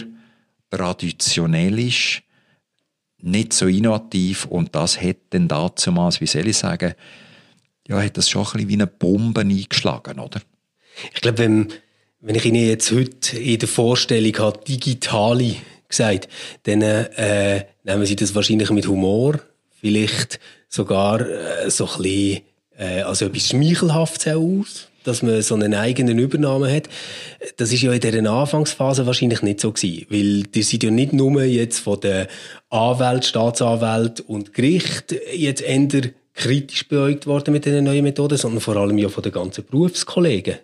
[0.72, 2.24] traditionell ist,
[3.22, 6.94] nicht so innovativ und das hat dann damals, wie soll ich sagen,
[7.88, 10.42] ja, hat das schon ein bisschen wie eine Bombe eingeschlagen, oder?
[11.14, 11.74] Ich glaube, wenn,
[12.22, 15.56] wenn ich Ihnen jetzt heute in der Vorstellung habe, digitale
[15.88, 16.28] gesagt,
[16.64, 19.40] dann äh, nehmen Sie das wahrscheinlich mit Humor,
[19.80, 22.42] vielleicht sogar äh, so ein bisschen
[22.78, 24.90] äh, also etwas Schmeichelhaftes aus.
[25.04, 26.90] dass man so eine eigene Übernahme hat.
[27.58, 31.14] Das ist ja in dieser Anfangsphase wahrscheinlich nicht so gewesen, weil die sind ja nicht
[31.14, 32.28] nur jetzt von der
[32.72, 38.76] Anwalt, Staatsanwalt und Gericht jetzt eher kritisch beäugt worden mit den neuen Methoden, sondern vor
[38.76, 40.56] allem ja von den ganzen Berufskollegen.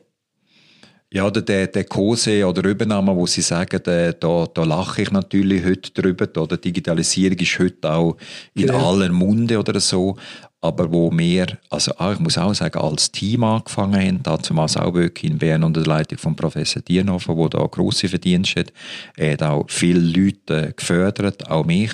[1.14, 5.66] Ja, der, der Kose oder Übernahme, wo Sie sagen, der, da, da lache ich natürlich
[5.66, 6.30] heute drüber.
[6.42, 8.16] Oder Digitalisierung ist heute auch
[8.54, 8.92] in genau.
[8.92, 10.16] aller Munde oder so
[10.63, 14.93] aber wo wir, also auch, ich muss auch sagen, als Team angefangen haben, damals auch
[14.93, 18.74] wirklich in Bern unter der Leitung von Professor Dienhofer, der da grosse Verdienste hat,
[19.17, 21.91] er hat auch viele Leute gefördert, auch mich,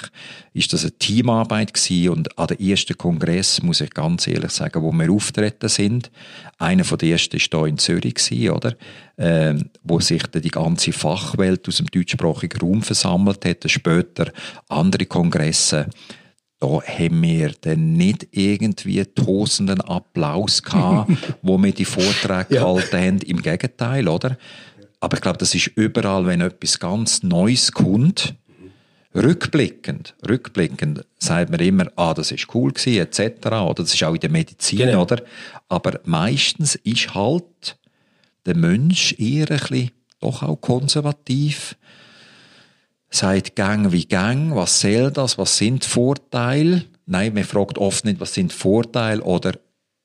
[0.53, 4.84] ist das eine Teamarbeit gewesen und an der ersten Kongress, muss ich ganz ehrlich sagen,
[4.84, 6.12] wo wir auftreten sind,
[6.58, 8.75] einer von den ersten war hier in Zürich gewesen, oder?
[9.17, 14.32] Ähm, wo sich die ganze Fachwelt aus dem deutschsprachigen Raum versammelt hat, später
[14.67, 15.88] andere Kongresse,
[16.60, 22.63] da haben wir dann nicht irgendwie tosenden Applaus gehabt, wo wir die Vorträge ja.
[22.63, 23.20] gehalten haben.
[23.20, 24.38] Im Gegenteil, oder?
[25.00, 28.34] Aber ich glaube, das ist überall, wenn etwas ganz Neues kommt,
[29.13, 33.48] rückblickend, rückblickend sagt man immer, ah, das ist cool gewesen, etc.
[33.48, 35.04] Oder das ist auch in der Medizin, genau.
[35.04, 35.22] oder?
[35.70, 37.78] Aber meistens ist halt
[38.46, 41.76] der Mensch eher ein bisschen doch auch konservativ
[43.10, 46.84] sagt Gang wie Gang, was soll das, was sind Vorteile?
[47.06, 49.54] Nein, man fragt oft nicht, was sind Vorteile oder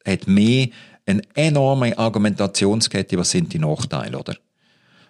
[0.07, 0.69] hat mehr
[1.07, 4.37] eine enorme Argumentationskette, was sind die Nachteile, oder?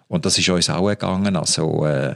[0.07, 2.15] Und das ist uns auch gegangen, also äh,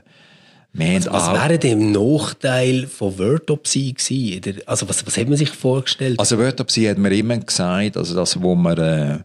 [0.80, 4.62] also, was wäre denn Nachteil von Wordopsy gewesen?
[4.68, 6.20] Also was, was hat man sich vorgestellt?
[6.20, 9.20] Also Wordopsy hat man immer gesagt, also das, wo man äh,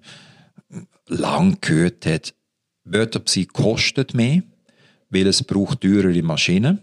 [1.09, 2.33] lang gehört hat,
[2.85, 4.43] Wordopsy kostet mehr
[5.13, 6.81] weil es braucht teurere Maschinen.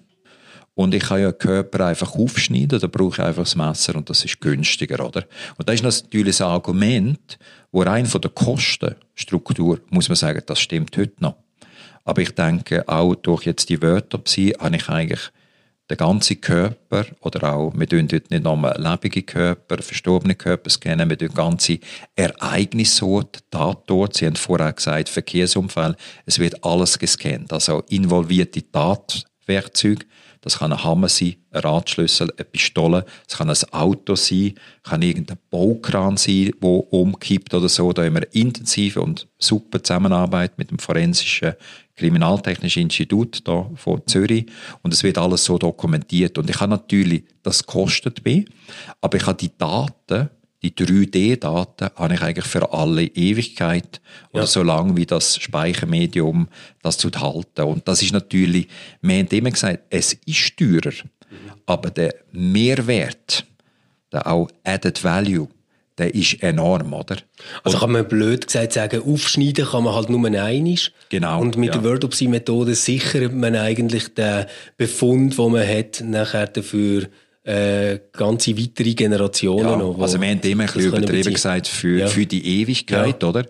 [0.76, 4.24] Und ich kann ja Körper einfach aufschneiden, da brauche ich einfach das Messer und das
[4.24, 5.26] ist günstiger, oder?
[5.58, 7.38] Und das ist natürlich ein Argument,
[7.74, 11.36] wo rein von der Kostenstruktur, muss man sagen, das stimmt heute noch.
[12.06, 15.32] Aber ich denke, auch durch jetzt die Wörterpsie habe ich eigentlich
[15.90, 21.10] den ganzen Körper oder auch, wir tun dort nicht nur lebende Körper, verstorbene Körper scannen,
[21.10, 21.80] wir tun ganze
[22.16, 30.06] Ereignissorte, Tatort, Sie haben vorher gesagt, Verkehrsunfall, es wird alles gescannt, also involvierte Tatwerkzeuge,
[30.42, 35.02] das kann ein Hammer sein, ein Radschlüssel, eine Pistole, es kann ein Auto sein, kann
[35.02, 37.92] irgendein Baukran sein, wo umkippt oder so.
[37.92, 41.54] Da haben wir intensive und super Zusammenarbeit mit dem forensischen
[41.96, 44.46] Kriminaltechnischen Institut da von Zürich
[44.82, 46.38] und es wird alles so dokumentiert.
[46.38, 48.46] Und ich habe natürlich, das kostet mehr,
[49.02, 50.30] aber ich habe die Daten,
[50.62, 54.48] die 3D-Daten habe ich eigentlich für alle Ewigkeit oder ja.
[54.48, 56.50] so lange wie das Speichermedium
[56.82, 57.62] das zu halten.
[57.62, 58.68] Und das ist natürlich,
[59.02, 61.52] wir haben immer gesagt, es ist teurer, mhm.
[61.66, 63.46] aber der Mehrwert,
[64.12, 65.48] der auch Added Value,
[65.98, 67.18] der ist enorm, oder?
[67.64, 70.76] Also kann man blöd gesagt sagen, aufschneiden kann man halt nur einmal.
[71.10, 71.42] Genau.
[71.42, 71.80] Und mit ja.
[71.80, 74.46] der Wordopsy-Methode sichert man eigentlich den
[74.78, 77.08] Befund, den man hat, nachher dafür
[77.50, 80.00] äh, ganze weitere Generationen ja, noch.
[80.00, 82.08] Also wir haben immer ein bisschen übertrieben gesagt, für, ja.
[82.08, 83.30] für die Ewigkeit, ja.
[83.30, 83.46] oder?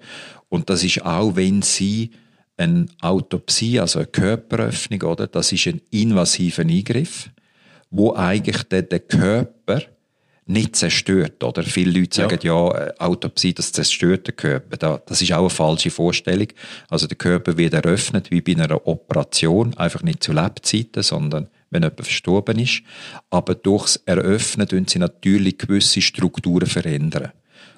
[0.47, 2.11] Und das ist auch, wenn Sie
[2.55, 5.27] eine Autopsie, also eine Körperöffnung, oder?
[5.27, 7.29] Das ist ein invasiver Eingriff,
[7.89, 9.81] wo eigentlich der, der Körper
[10.45, 11.61] nicht zerstört, oder?
[11.63, 15.01] Viele Leute sagen, ja, ja Autopsie, das zerstört den Körper.
[15.05, 16.47] Das ist auch eine falsche Vorstellung.
[16.89, 21.83] Also der Körper wird eröffnet, wie bei einer Operation, einfach nicht zu Lebzeiten, sondern wenn
[21.83, 22.81] jemand verstorben ist.
[23.29, 27.31] Aber durchs Eröffnen tun sie natürlich gewisse Strukturen verändern.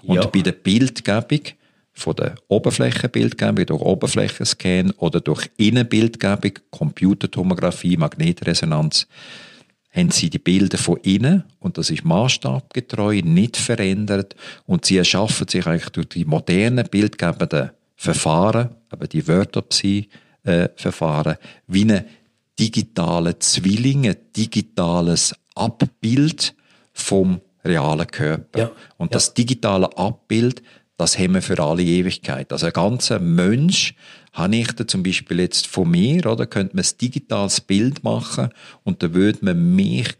[0.03, 0.25] Und ja.
[0.25, 1.41] bei der Bildgebung,
[1.93, 9.07] von der Oberflächenbildgebung durch Oberflächenscan oder durch Innenbildgebung, Computertomographie, Magnetresonanz,
[9.93, 15.49] haben sie die Bilder von innen, und das ist maßstabgetreu, nicht verändert, und sie erschaffen
[15.49, 21.35] sich eigentlich durch die modernen bildgebenden Verfahren, aber die Wörterpsie-Verfahren,
[21.67, 22.05] wie eine
[22.61, 26.55] digitale Zwilling, ein digitales Abbild
[26.93, 28.59] vom realen Körper.
[28.59, 28.71] Ja.
[28.97, 30.61] Und das digitale Abbild,
[30.97, 32.51] das haben wir für alle Ewigkeit.
[32.51, 33.95] Also ein ganzer Mensch
[34.33, 38.49] habe ich da zum Beispiel jetzt von mir, oder könnte man ein digitales Bild machen
[38.83, 40.13] und da würde man mich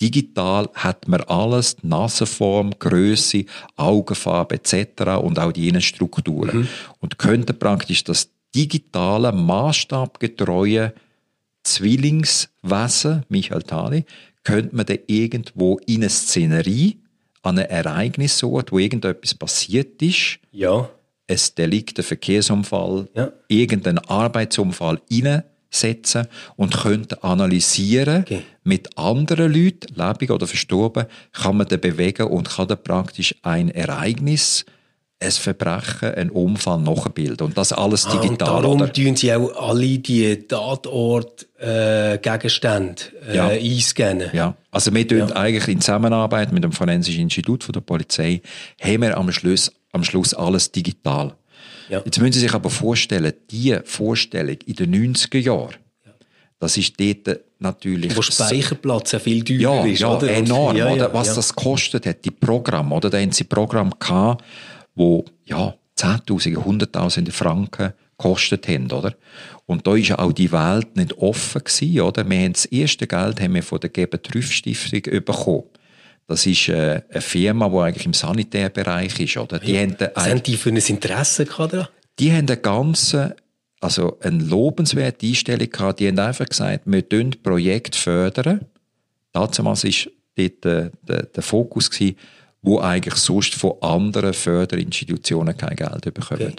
[0.00, 5.16] digital hat man alles, Nasenform, Größe, Augenfarbe etc.
[5.22, 6.58] und auch die Innenstrukturen.
[6.58, 6.68] Mhm.
[7.00, 10.92] Und könnte praktisch das digitale, maßstabgetreue
[11.66, 14.04] Zwillingswesen, Michael Thali,
[14.44, 16.98] könnte man dann irgendwo in eine Szenerie,
[17.42, 20.88] an einem Ereignisort, wo irgendetwas passiert ist, ja
[21.28, 23.32] ein Delikt, ein Verkehrsunfall, ja.
[23.48, 28.42] irgendeinen Arbeitsunfall einsetzen und könnte analysieren, okay.
[28.64, 33.70] mit anderen Leuten, lebendig oder verstorben, kann man den bewegen und kann dann praktisch ein
[33.70, 34.64] Ereignis
[35.18, 37.46] ein Verbrechen, ein Unfall nachbilden.
[37.46, 38.92] Und das alles Ah, digital, darum oder?
[38.92, 43.46] tun sie auch alle die Tatort-Gegenstände äh, Ja.
[43.48, 44.30] einscannen.
[44.32, 48.42] Ja, also wir tun eigentlich in Zusammenarbeit mit dem Forensischen Institut von der Polizei,
[48.80, 51.34] haben wir am Schluss, am Schluss alles digital.
[51.88, 52.02] Ja.
[52.04, 55.76] Jetzt müssen Sie sich aber vorstellen, die Vorstellung in den 90er Jahren,
[56.58, 58.16] das ist dort natürlich...
[58.16, 60.28] Wo Speicherplatz ja viel teurer ja, ist, ja, oder?
[60.30, 61.14] enorm, Ja, ja, oder?
[61.14, 61.34] Was ja.
[61.34, 63.08] das kostet hat, die Programme, oder?
[63.08, 64.44] Da haben sie Programme gehabt,
[64.96, 69.14] wo, ja, Zehntausende, Hunderttausende Franken gekostet haben, oder?
[69.64, 72.28] Und da ist ja auch die Welt nicht offen gewesen, oder?
[72.28, 75.64] Wir haben das erste Geld haben wir von der Geber-Trüff-Stiftung bekommen.
[76.26, 79.58] Das ist äh, eine Firma, die eigentlich im Sanitärbereich ist, oder?
[79.58, 81.88] Die haben da Was haben die für ein Interesse daran?
[82.18, 83.36] die haben eine ganze,
[83.80, 86.00] also eine lobenswerte Einstellung gehabt.
[86.00, 88.66] Die haben einfach gesagt, wir fördern Projekt fördern.
[89.32, 92.16] Damals war dort der, der, der Fokus gewesen,
[92.66, 96.52] wo eigentlich sonst von anderen Förderinstitutionen kein Geld bekommen.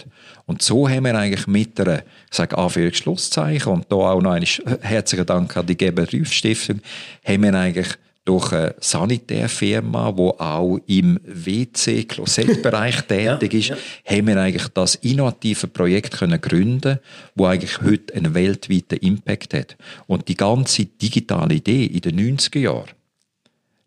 [0.46, 4.46] Und so haben wir eigentlich mit einer, ich sage Anführungs-Schlusszeichen, und da auch noch einen
[4.80, 6.80] herzlichen Dank an die Geber-Rüff-Stiftung,
[7.22, 7.88] haben wir eigentlich
[8.24, 16.16] durch eine Sanitärfirma, die auch im WC-Klosettbereich tätig ist, haben wir eigentlich das innovative Projekt
[16.16, 17.00] können gründen,
[17.34, 19.76] wo eigentlich heute einen weltweiten Impact hat.
[20.06, 22.90] Und die ganze digitale Idee in den 90er Jahren,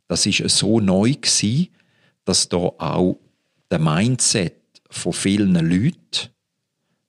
[0.07, 1.69] das ist so neu gewesen,
[2.31, 3.19] dass da auch
[3.69, 4.55] der Mindset
[4.89, 6.29] von vielen Leuten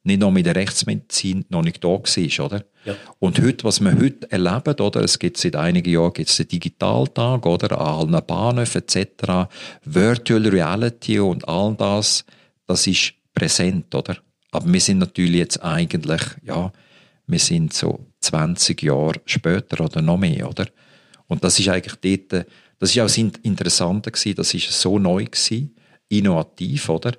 [0.03, 2.65] nicht nur mit der Rechtsmedizin noch nicht da war, oder?
[2.85, 2.97] Ja.
[3.21, 5.01] Und heute, was wir heute erleben, oder?
[5.03, 7.81] Es gibt seit einigen Jahren gibt's den Digitaltag, oder?
[7.81, 9.49] An allen Bahnhöfen etc.
[9.85, 12.25] Virtual Reality und all das,
[12.67, 14.17] das ist präsent, oder?
[14.51, 16.73] Aber wir sind natürlich jetzt eigentlich, ja,
[17.29, 20.67] wir sind so 20 Jahre später oder noch mehr, oder?
[21.29, 22.47] Und das ist eigentlich dort,
[22.83, 25.77] das ist auch das Interessante gewesen, das ist so neu gewesen,
[26.09, 27.13] innovativ, oder?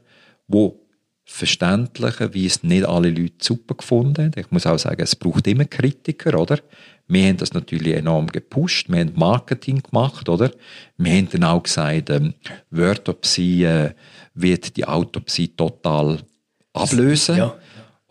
[0.45, 0.81] Wo
[1.23, 4.33] verständlicherweise nicht alle Leute super gefunden haben.
[4.35, 6.59] Ich muss auch sagen, es braucht immer Kritiker, oder?
[7.07, 10.51] Wir haben das natürlich enorm gepusht, wir haben Marketing gemacht, oder?
[10.97, 12.33] Wir haben dann auch gesagt, ähm,
[12.69, 13.91] Wörtopsie äh,
[14.33, 16.19] wird die Autopsie total
[16.73, 17.37] ablösen.
[17.37, 17.57] Ja.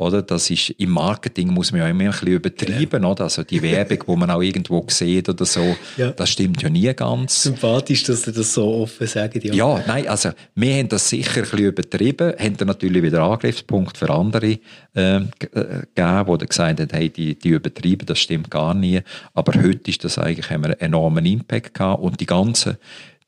[0.03, 0.23] Oder?
[0.23, 3.25] Das ist, im Marketing muss man ja immer ein bisschen übertreiben, oder?
[3.25, 6.11] Also die Werbung, wo man auch irgendwo sieht oder so, Ja.
[6.11, 7.43] das stimmt ja nie ganz.
[7.43, 9.41] Sympathisch, dass sie das so offen sagen.
[9.43, 9.55] Ja.
[9.55, 13.97] Ja, nein, also wir haben das sicher ein bisschen übertrieben, haben dann natürlich wieder Angriffspunkt
[13.97, 14.59] für andere
[14.95, 19.01] äh, g- äh, gegeben, die gesagt haben, hey, die, die übertreiben, das stimmt gar nie.
[19.35, 22.77] Aber heute ist das eigentlich, haben wir einen enormen Impact gehabt und die ganzen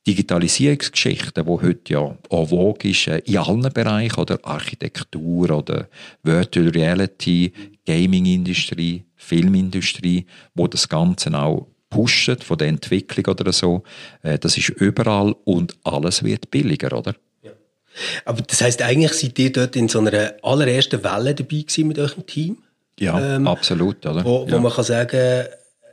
[0.07, 5.88] Digitalisierungsgeschichten, die heute ja en vogue ist, äh, in allen Bereichen, oder Architektur oder
[6.23, 7.53] Virtual Reality,
[7.87, 13.83] Gaming-Industrie, Filmindustrie, wo das Ganze auch pushen von der Entwicklung oder so.
[14.23, 17.14] Äh, Das ist überall und alles wird billiger, oder?
[18.25, 21.99] Aber das heisst, eigentlich seid ihr dort in so einer allerersten Welle dabei gewesen mit
[21.99, 22.59] eurem Team?
[22.99, 24.25] Ja, Ähm, absolut, oder?
[24.25, 24.59] Wo, wo ja.
[24.59, 25.47] man kann sagen,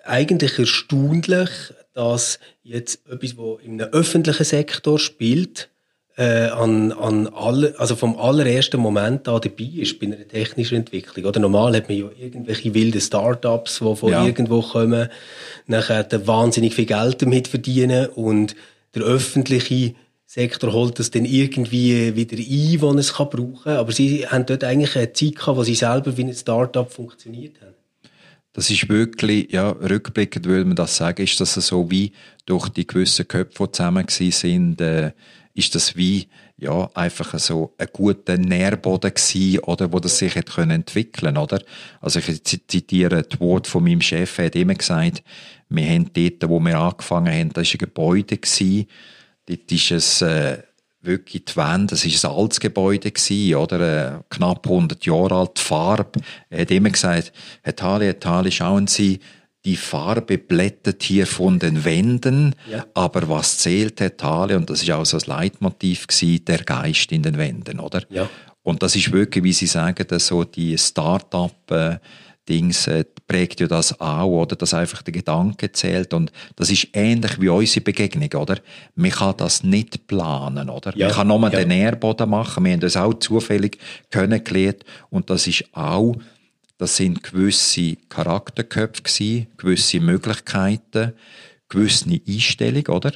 [0.03, 1.49] eigentlich erstaunlich,
[1.93, 5.69] dass jetzt etwas, wo im öffentlichen Sektor spielt,
[6.17, 11.25] äh, an, an alle, also vom allerersten Moment an dabei ist bei einer technischen Entwicklung.
[11.25, 14.25] Oder normal hat man ja irgendwelche wilden Startups, die von Ja.
[14.25, 15.09] irgendwo kommen,
[15.67, 18.55] nachher wahnsinnig viel Geld damit verdienen und
[18.93, 23.77] der öffentliche Sektor holt das dann irgendwie wieder ein, wo er es kann brauchen kann.
[23.77, 27.59] Aber sie haben dort eigentlich eine Zeit gehabt, wo sie selber wie ein Startup funktioniert
[27.61, 27.73] haben.
[28.53, 32.11] Das ist wirklich, ja, rückblickend würde man das sagen, ist das so wie
[32.45, 35.13] durch die gewissen Köpfe, die zusammen sind, äh,
[35.53, 40.49] ist das wie, ja, einfach so ein guter Nährboden gewesen, oder, wo das sich hat
[40.53, 41.61] können entwickeln, oder?
[42.01, 45.23] Also ich zi- zitiere die Worte von meinem Chef, er hat immer gesagt,
[45.69, 48.87] wir haben dort, wo wir angefangen haben, das war ein Gebäude gewesen,
[49.45, 50.61] dort ist es, äh,
[51.01, 53.79] wirklich die Wände, das ist ein altes Gebäude gewesen, oder?
[54.17, 56.19] Äh, knapp 100 Jahre alt, die Farbe.
[56.49, 57.33] Er hat immer gesagt,
[57.63, 59.19] Herr Thali, Herr Thali, schauen Sie,
[59.65, 62.85] die Farbe blättert hier von den Wänden, Ja.
[62.95, 67.11] aber was zählt, Herr Thali, und das ist auch so das Leitmotiv gewesen, der Geist
[67.11, 68.01] in den Wänden, oder?
[68.09, 68.27] Ja.
[68.63, 71.97] Und das ist wirklich, wie Sie sagen, dass so die Start-up, äh,
[72.51, 74.57] Dings äh, prägt ja das auch, oder?
[74.57, 76.13] Dass einfach der Gedanke zählt.
[76.13, 78.57] Und das ist ähnlich wie unsere Begegnung, oder?
[78.95, 80.95] Man kann das nicht planen, oder?
[80.97, 81.49] Ja, Man kann nur ja.
[81.49, 82.65] den Nährboden machen.
[82.65, 83.77] Wir haben das auch zufällig
[84.09, 84.83] kennengelernt.
[85.09, 86.15] Und das ist auch,
[86.77, 91.13] das sind gewisse Charakterköpfe gewesen, gewisse Möglichkeiten,
[91.69, 93.13] gewisse Einstellungen, oder?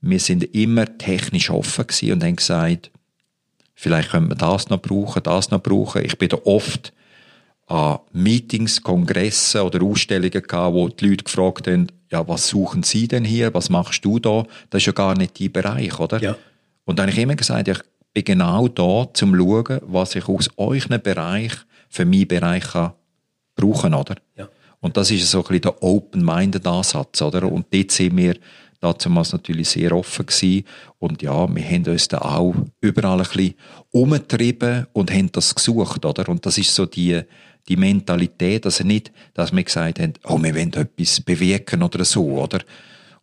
[0.00, 2.90] Wir sind immer technisch offen und haben gesagt,
[3.74, 6.04] vielleicht könnte man das noch brauchen, das noch brauchen.
[6.04, 6.92] Ich bin da oft
[7.66, 13.08] an Meetings, Kongressen oder Ausstellungen gehabt, wo die Leute gefragt haben, ja, was suchen Sie
[13.08, 13.52] denn hier?
[13.54, 14.44] Was machst du da?
[14.70, 16.20] Das ist ja gar nicht dein Bereich, oder?
[16.22, 16.36] Ja.
[16.84, 17.78] Und dann habe ich immer gesagt, ich
[18.12, 21.52] bin genau da, zum zu schauen, was ich aus euren Bereich
[21.88, 22.92] für meinen Bereich kann
[23.56, 24.16] brauchen, oder?
[24.36, 24.48] Ja.
[24.80, 27.50] Und das ist so ein bisschen der Open-Minded Ansatz, oder?
[27.50, 28.36] Und dort sind wir
[28.80, 30.64] damals natürlich sehr offen gewesen.
[30.98, 33.54] Und ja, wir haben uns da auch überall ein bisschen
[33.90, 36.28] umgetrieben und haben das gesucht, oder?
[36.28, 37.22] Und das ist so die,
[37.68, 42.24] die Mentalität, also nicht, dass wir gesagt haben, oh, wir wollen etwas bewirken oder so,
[42.24, 42.60] oder?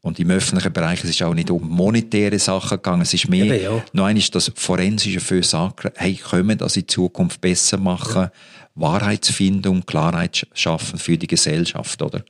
[0.02, 3.04] Und im öffentlichen Bereich es ist auch nicht um monetäre Sachen gegangen.
[3.04, 3.84] Es ist mehr, Eben, ja.
[3.94, 8.24] noch einmal das Forensische für Sachen, hey, können wir das in Zukunft besser machen?
[8.24, 8.32] Ja.
[8.74, 12.24] Wahrheitsfindung, Klarheit schaffen für die Gesellschaft, oder?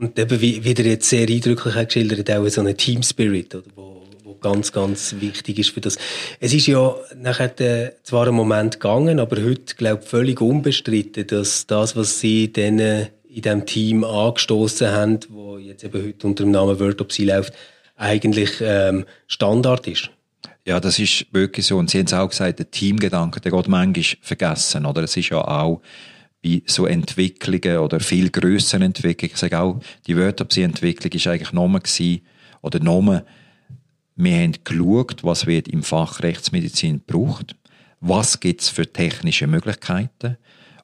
[0.00, 3.66] Und eben, wie, wie der jetzt sehr eindrücklich geschildert, auch so ein Team Spirit, oder,
[3.74, 3.99] wo
[4.40, 5.98] ganz, ganz wichtig ist für das.
[6.40, 11.26] Es ist ja nachher äh, zwar ein Moment gegangen, aber heute, glaube ich, völlig unbestritten,
[11.26, 16.26] dass das, was sie dann äh, in diesem Team angestoßen haben, wo jetzt eben heute
[16.26, 16.76] unter dem Namen
[17.08, 17.54] Sea läuft,
[17.96, 20.10] eigentlich ähm, Standard ist.
[20.64, 21.78] Ja, das ist wirklich so.
[21.78, 24.86] Und Sie haben es auch gesagt, der Teamgedanke, der geht manchmal vergessen.
[24.86, 25.80] Oder es ist ja auch
[26.42, 31.80] bei so Entwicklungen oder viel grösseren Entwicklungen, ich sage auch, die Wörterpsie-Entwicklung ist eigentlich nochmal
[31.80, 32.22] gewesen,
[32.62, 33.24] oder nochmal,
[34.22, 37.56] wir haben geschaut, was wird im Fach Rechtsmedizin gebraucht,
[38.00, 40.36] was gibt es für technische Möglichkeiten,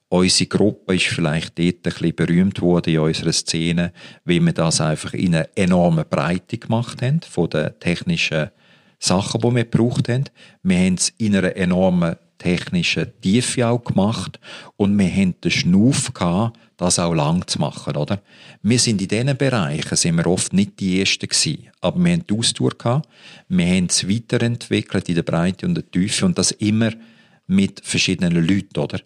[0.09, 3.91] Unsere Gruppe ist vielleicht dort ein bisschen berühmt worden in unserer Szene,
[4.23, 8.49] weil wir das einfach in einer enormen Breite gemacht haben, von den technischen
[8.99, 10.23] Sachen, die wir gebraucht haben.
[10.63, 14.39] Wir haben es in einer enormen technischen Tiefe auch gemacht
[14.77, 18.21] und wir haben den Schnuff gehabt, das auch lang zu machen, oder?
[18.61, 22.25] Wir sind in diesen Bereichen, sind wir oft nicht die Ersten gewesen, aber wir haben
[22.27, 23.09] die Ausdauer gehabt,
[23.49, 26.91] wir haben es weiterentwickelt in der Breite und der Tiefe und das immer
[27.47, 28.99] mit verschiedenen Leuten, oder?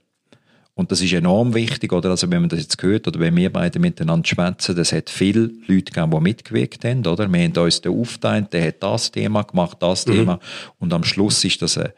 [0.73, 2.10] Und das ist enorm wichtig, oder?
[2.10, 5.51] Also, wenn man das jetzt hört, oder wenn wir beide miteinander schwätzen, das hat viele
[5.67, 7.31] Leute gegeben, die mitgewirkt haben, oder?
[7.31, 10.12] Wir haben uns den aufteilt, der hat das Thema gemacht, das mhm.
[10.12, 10.39] Thema.
[10.79, 11.89] Und am Schluss ist das ein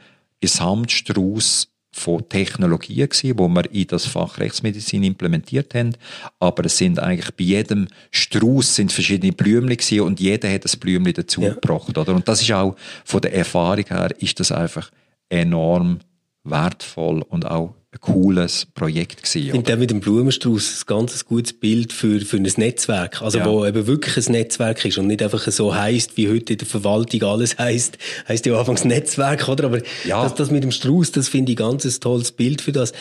[0.41, 5.95] Gesamtstrauß von Technologien gewesen, wo wir in das Fach Rechtsmedizin implementiert haben.
[6.39, 10.79] Aber es sind eigentlich bei jedem Strauß sind verschiedene Blümchen gewesen und jeder hat ein
[10.79, 11.53] Blümchen dazu ja.
[11.53, 12.13] gebracht, oder?
[12.15, 12.75] Und das ist auch
[13.06, 14.91] von der Erfahrung her ist das einfach
[15.29, 15.99] enorm
[16.43, 19.45] wertvoll und auch ein cooles Projekt gewesen.
[19.45, 23.21] Ich finde mit dem Blumenstrauß ein ganz gutes Bild für, für ein Netzwerk.
[23.21, 23.45] Also, ja.
[23.45, 26.67] wo eben wirklich ein Netzwerk ist und nicht einfach so heisst, wie heute in der
[26.67, 27.97] Verwaltung alles heisst.
[28.27, 29.65] Heisst ja anfangs Netzwerk, oder?
[29.65, 30.23] Aber ja.
[30.23, 32.93] das, das mit dem Strauß, das finde ich ganz ein tolles Bild für das.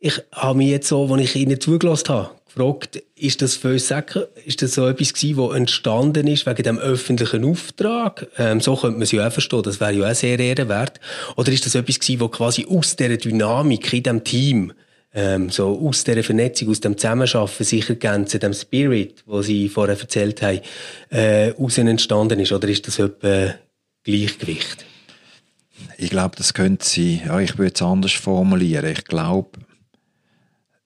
[0.00, 3.92] Ich habe mich jetzt so, als ich Ihnen zugelassen habe, gefragt, ist das für uns
[4.44, 8.28] ist das so etwas gewesen, was entstanden ist wegen dem öffentlichen Auftrag?
[8.38, 11.00] Ähm, so könnte man es ja auch verstehen, das wäre ja auch sehr ehrenwert.
[11.36, 14.72] Oder ist das etwas gewesen, was quasi aus dieser Dynamik in diesem Team,
[15.12, 19.98] ähm, so aus dieser Vernetzung, aus dem Zusammenschaffen, sich ergänzen, dem Spirit, was Sie vorher
[19.98, 20.60] erzählt haben,
[21.10, 22.52] äh, aus entstanden ist?
[22.52, 23.54] Oder ist das etwa
[24.04, 24.84] Gleichgewicht?
[25.96, 28.86] Ich glaube, das könnte sie, ja, ich würde es anders formulieren.
[28.92, 29.50] Ich glaube,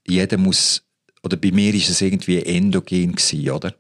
[0.06, 0.82] jeder muss
[1.22, 3.74] oder bei mir ist es irgendwie endogen gewesen, oder?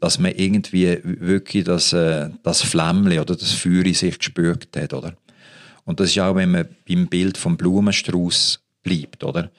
[0.00, 4.92] Dass man irgendwie wirklich das, äh, das Flämmchen oder das Feuer in sich gespürt hat,
[4.92, 5.16] oder?
[5.84, 9.50] Und das ist auch, wenn man beim Bild vom Blumenstrauß bleibt, oder?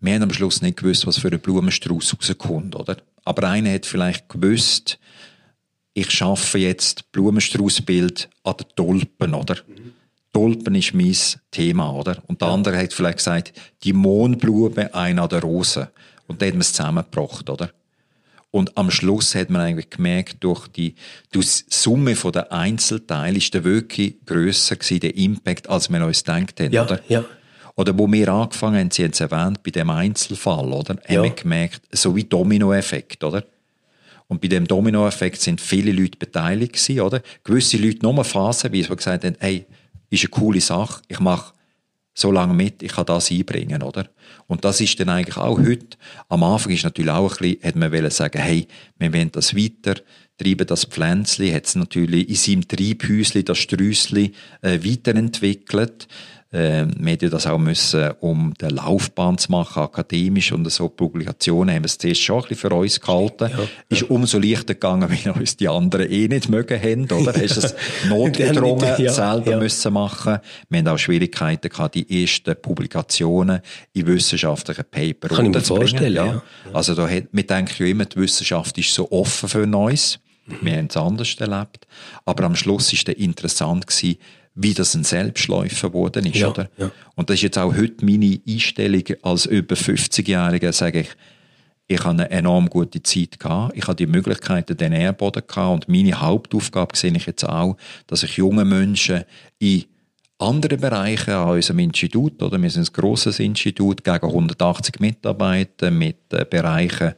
[0.00, 2.98] Wir haben am Schluss nicht gewusst, was für ein Blumenstrauß rauskommt, oder?
[3.24, 4.98] Aber einer hat vielleicht gewusst,
[5.94, 9.56] ich schaffe jetzt Blumenstraußbild an der Tulpen, oder?
[9.66, 9.81] Mhm.
[10.32, 11.14] Tulpen ist mein
[11.50, 12.22] Thema, oder?
[12.26, 12.54] Und der ja.
[12.54, 13.52] andere hat vielleicht gesagt,
[13.84, 15.88] die Mohnblume, einer der Rosen.
[16.26, 17.70] Und da hat man es zusammengebracht, oder?
[18.50, 20.94] Und am Schluss hat man eigentlich gemerkt, durch die,
[21.34, 26.60] die Summe der Einzelteile ist der wirklich grösser gewesen, der Impact, als wir uns gedacht
[26.60, 27.00] haben, ja, oder?
[27.08, 27.24] Ja.
[27.76, 30.96] Oder wo wir angefangen haben, Sie haben es erwähnt, bei dem Einzelfall, oder?
[31.08, 31.16] Ja.
[31.16, 33.42] Haben wir gemerkt, so wie Dominoeffekt, oder?
[34.28, 37.22] Und bei dem Dominoeffekt sind viele Leute beteiligt gewesen, oder?
[37.44, 39.64] Gewisse Leute nur phasenweise, die gesagt haben, hey,
[40.12, 41.52] ist eine coole Sache, ich mache
[42.14, 44.08] so lange mit, ich kann das einbringen, oder?
[44.46, 45.96] Und das ist dann eigentlich auch heute,
[46.28, 48.66] am Anfang ist natürlich auch ein bisschen, hat man wollen sagen, hey,
[48.98, 49.94] wir wollen das weiter,
[50.36, 56.08] treiben das Pflänzchen, hat es natürlich in seinem Treibhäuschen, das Strüssli, äh, weiterentwickelt.
[56.52, 61.74] Äh, wir hätten das auch müssen, um die Laufbahn zu machen, akademisch und so Publikationen
[61.74, 63.50] haben wir es zuerst schon ein bisschen für uns gehalten.
[63.50, 67.32] Ja, Ist umso leichter gegangen, weil uns die anderen eh nicht mögen haben, oder?
[67.32, 67.74] Hast es
[68.08, 70.38] notgedrungen ja, selber müssen machen.
[70.68, 73.60] Wir haben auch Schwierigkeiten gehabt, die ersten Publikationen
[73.94, 76.42] in wissenschaftlichen Paper Kann ich mir vorstellen, ja.
[76.74, 80.18] Also da hat, wir denken ja immer, die Wissenschaft ist so offen für Neues.
[80.60, 81.86] Wir haben es anders erlebt.
[82.24, 84.18] Aber am Schluss ist es interessant gewesen,
[84.54, 86.68] wie das ein Selbstläufer geworden ist, ja, oder?
[86.76, 86.90] Ja.
[87.14, 91.08] Und das ist jetzt auch heute meine Einstellung als über 50-Jähriger, sage ich,
[91.86, 93.76] Ich hatte eine enorm gute Zeit gehabt.
[93.76, 95.74] Ich hatte die Möglichkeiten, den Nährboden gehabt.
[95.74, 97.76] Und meine Hauptaufgabe sehe ich jetzt auch,
[98.06, 99.24] dass ich junge Menschen
[99.58, 99.84] in
[100.38, 106.32] andere Bereiche an unserem Institut, oder wir sind ein grosses Institut, gegen 180 Mitarbeiter mit
[106.32, 107.14] äh, Bereichen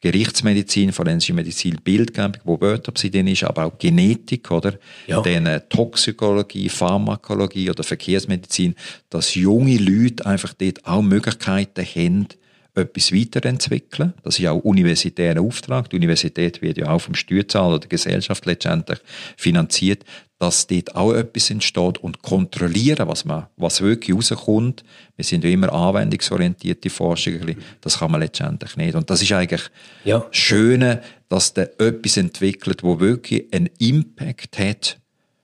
[0.00, 4.74] Gerichtsmedizin, forensische Medizin, Bildgebung, wo Wörterbsi drin ist, aber auch Genetik, oder?
[5.06, 5.20] Ja.
[5.20, 8.74] Dann äh, Toxikologie, Pharmakologie oder Verkehrsmedizin,
[9.10, 12.28] dass junge Leute einfach dort auch Möglichkeiten haben,
[12.74, 14.14] etwas weiterentwickeln.
[14.22, 15.90] Das ist auch universitärer Auftrag.
[15.90, 19.00] Die Universität wird ja auch vom Steuerzahler der Gesellschaft letztendlich
[19.36, 20.04] finanziert,
[20.38, 24.84] dass dort auch etwas entsteht und kontrollieren, was, man, was wirklich rauskommt.
[25.16, 27.32] Wir sind ja immer anwendungsorientierte Forscher,
[27.80, 28.94] das kann man letztendlich nicht.
[28.94, 29.62] Und das ist eigentlich
[30.04, 30.24] ja.
[30.30, 34.98] Schöne, dass da etwas entwickelt, wo wirklich einen Impact hat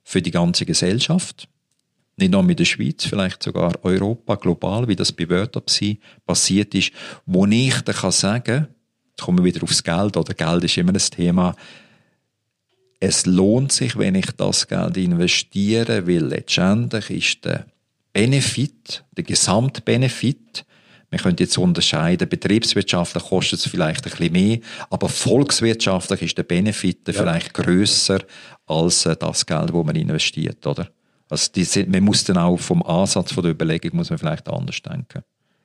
[0.04, 1.48] für die ganze Gesellschaft
[2.16, 6.92] nicht nur mit der Schweiz, vielleicht sogar Europa, global, wie das bei Wörterpsi passiert ist,
[7.26, 8.68] wo ich dann kann sagen,
[9.10, 11.56] jetzt kommen wir wieder aufs Geld, oder Geld ist immer ein Thema,
[13.00, 17.66] es lohnt sich, wenn ich das Geld investiere, weil letztendlich ist der
[18.12, 20.64] Benefit, der Gesamtbenefit,
[21.10, 24.58] man könnte jetzt unterscheiden, betriebswirtschaftlich kostet es vielleicht ein bisschen mehr,
[24.90, 27.12] aber volkswirtschaftlich ist der Benefit ja.
[27.14, 28.20] vielleicht grösser
[28.66, 30.88] als äh, das Geld, das man investiert, oder?
[31.28, 34.80] Also die, man muss dann auch vom Ansatz von der Überlegung muss man vielleicht anders
[34.82, 35.22] denken.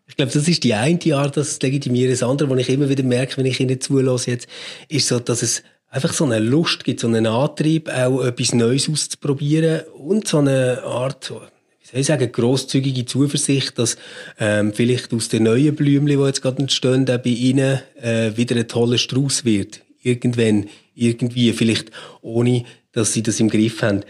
[0.07, 2.09] Ich glaube, das ist die eine Art, das legitimieren.
[2.09, 4.47] Das andere, was ich immer wieder merke, wenn ich Ihnen zulasse jetzt,
[4.87, 8.89] ist so, dass es einfach so eine Lust gibt, so einen Antrieb, auch etwas Neues
[8.89, 13.97] auszuprobieren und so eine Art, wie soll ich sagen, grosszügige Zuversicht, dass
[14.39, 18.55] ähm, vielleicht aus den neuen Blümchen, die jetzt gerade entstehen, auch bei Ihnen äh, wieder
[18.55, 19.81] ein toller Strauß wird.
[20.01, 24.01] Irgendwann, irgendwie, vielleicht ohne, dass Sie das im Griff haben.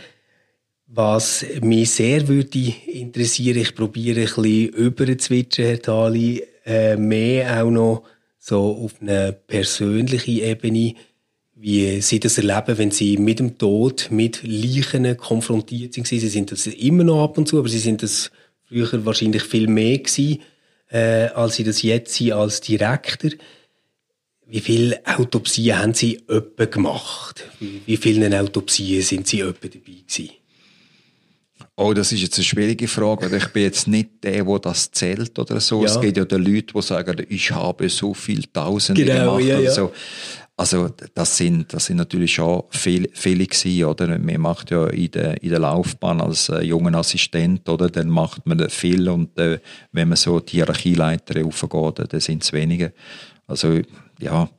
[0.87, 7.63] Was mich sehr würde interessieren, ich probiere ein bisschen über überzwitschen, Herr Thali, äh, mehr
[7.63, 8.03] auch noch
[8.39, 10.95] so auf eine persönliche Ebene,
[11.61, 16.07] wie Sie das erleben, wenn Sie mit dem Tod, mit Leichen konfrontiert sind.
[16.07, 18.31] Sie sind das immer noch ab und zu, aber Sie sind das
[18.65, 20.41] früher wahrscheinlich viel mehr gewesen,
[20.89, 23.31] äh, als Sie das jetzt sind als Direktor.
[24.47, 27.45] Wie viele Autopsien haben Sie etwa gemacht?
[27.59, 30.29] Wie, wie vielen Autopsien sind Sie etwa dabei gewesen?
[31.75, 34.91] Oh, das ist jetzt eine schwierige Frage, weil ich bin jetzt nicht der, der das
[34.91, 35.81] zählt oder so.
[35.81, 35.87] Ja.
[35.87, 39.59] Es gibt ja die Leute, die sagen, ich habe so viel Tausende genau, gemacht ja,
[39.59, 39.93] oder so.
[40.59, 44.19] Also das sind, das sind natürlich schon viele, viele gewesen, oder?
[44.19, 47.89] Man macht ja in der, in der Laufbahn als äh, junger Assistent, oder?
[47.89, 49.59] Dann macht man viel und äh,
[49.93, 52.91] wenn man so die Hierarchieleiter aufgeht, dann sind es wenige.
[53.47, 53.79] Also
[54.19, 54.49] ja,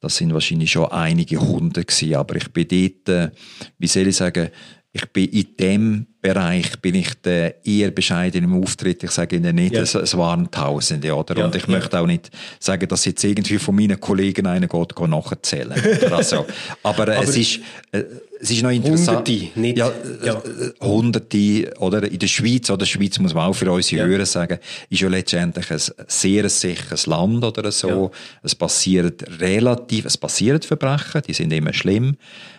[0.00, 3.30] das sind wahrscheinlich schon einige Hundert gewesen, aber ich bin dort, äh,
[3.78, 4.48] wie soll ich sagen,
[4.96, 9.04] ich bin in dem Bereich bin ich eher bescheiden im Auftritt.
[9.04, 9.82] Ich sage Ihnen nicht, ja.
[9.82, 11.36] es, es, waren Tausende, oder?
[11.36, 11.70] Ja, und ich ja.
[11.70, 15.74] möchte auch nicht sagen, dass jetzt irgendwie von meinen Kollegen einer geht, geht nachzählen.
[16.10, 16.46] also,
[16.82, 17.60] aber, aber es ist,
[17.92, 18.02] äh,
[18.40, 19.28] es ist noch interessant.
[19.28, 19.92] Hunderte, nicht, ja,
[20.24, 20.42] ja.
[20.80, 22.02] Hunderte, oder?
[22.10, 22.86] In der Schweiz, oder?
[22.86, 24.06] Schweiz muss man auch für unsere ja.
[24.06, 24.58] Hörer sagen,
[24.90, 28.10] ist ja letztendlich ein sehr sicheres Land, oder so.
[28.42, 32.16] Es passiert relativ, es passiert Verbrechen, die sind immer schlimm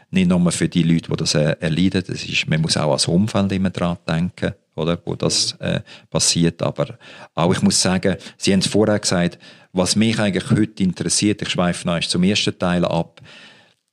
[0.09, 2.03] nicht nur für die Leute, die das äh, erleiden.
[2.07, 6.61] Das ist, man muss auch als Umfeld immer dran denken, oder, wo das äh, passiert.
[6.61, 6.97] Aber
[7.33, 9.39] auch ich muss sagen, Sie haben es vorher gesagt,
[9.73, 13.21] was mich eigentlich heute interessiert, ich schweife noch zum ersten Teil ab,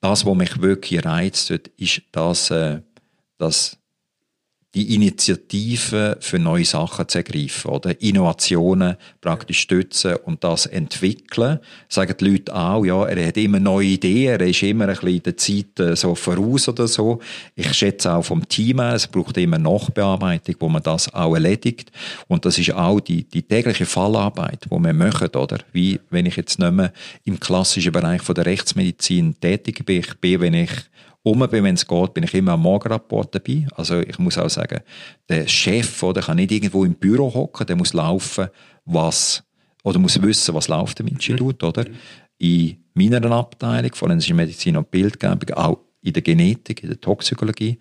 [0.01, 2.81] das, was mich wirklich reizt, ist, dass, äh,
[3.39, 3.79] dass
[4.75, 8.01] die Initiative für neue Sachen zu ergreifen, oder?
[8.03, 11.61] Innovationen praktisch stützen und das entwickeln.
[11.89, 15.23] Sagen die Leute auch, ja, er hat immer neue Ideen, er ist immer ein bisschen
[15.23, 17.21] der Zeit äh, so voraus oder so.
[17.55, 21.93] Ich schätze auch vom Team her, es braucht immer Nachbearbeitung, wo man das auch erledigt.
[22.27, 25.59] Und das ist auch die, die tägliche Fallarbeit, die wir machen, oder?
[25.73, 26.93] Wie, wenn ich jetzt nicht mehr
[27.25, 30.71] im klassischen Bereich von der Rechtsmedizin tätig bin, bin, wenn ich
[31.25, 33.67] um bin, wenn es geht, bin ich immer am Morgenrapport dabei.
[33.75, 34.81] Also ich muss auch sagen,
[35.29, 38.49] der Chef oder kann nicht irgendwo im Büro hocken, der muss laufen,
[38.85, 39.43] was
[39.83, 41.69] oder muss wissen, was läuft im Institut, mhm.
[41.69, 41.87] oder?
[42.39, 47.79] In meiner Abteilung, forensische Medizin und Bildgebung, auch in der Genetik, in der Toxikologie.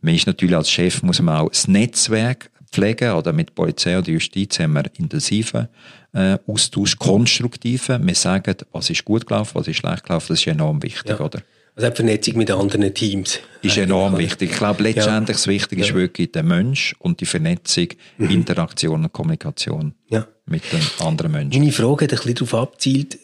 [0.00, 4.10] Man ist natürlich als Chef muss man auch das Netzwerk pflegen oder mit Polizei oder
[4.10, 5.68] Justiz haben wir intensiven
[6.14, 8.06] äh, Austausch, konstruktiven.
[8.06, 11.20] Wir sagen, was ist gut gelaufen, was ist schlecht gelaufen, das ist enorm wichtig, ja.
[11.20, 11.42] oder?
[11.76, 13.38] Also die Vernetzung mit anderen Teams.
[13.60, 14.52] Ist enorm wichtig.
[14.52, 15.34] Ich glaube, letztendlich ja.
[15.34, 15.86] das Wichtige ja.
[15.88, 18.30] ist wirklich der Mensch und die Vernetzung, mhm.
[18.30, 20.26] Interaktion und Kommunikation ja.
[20.46, 21.60] mit den anderen Menschen.
[21.60, 23.18] Meine Frage hat ein bisschen darauf abzielt,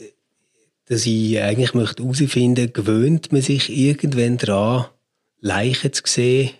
[0.86, 4.84] dass ich eigentlich möchte herausfinden, gewöhnt man sich irgendwann daran,
[5.40, 6.50] Leichen zu sehen,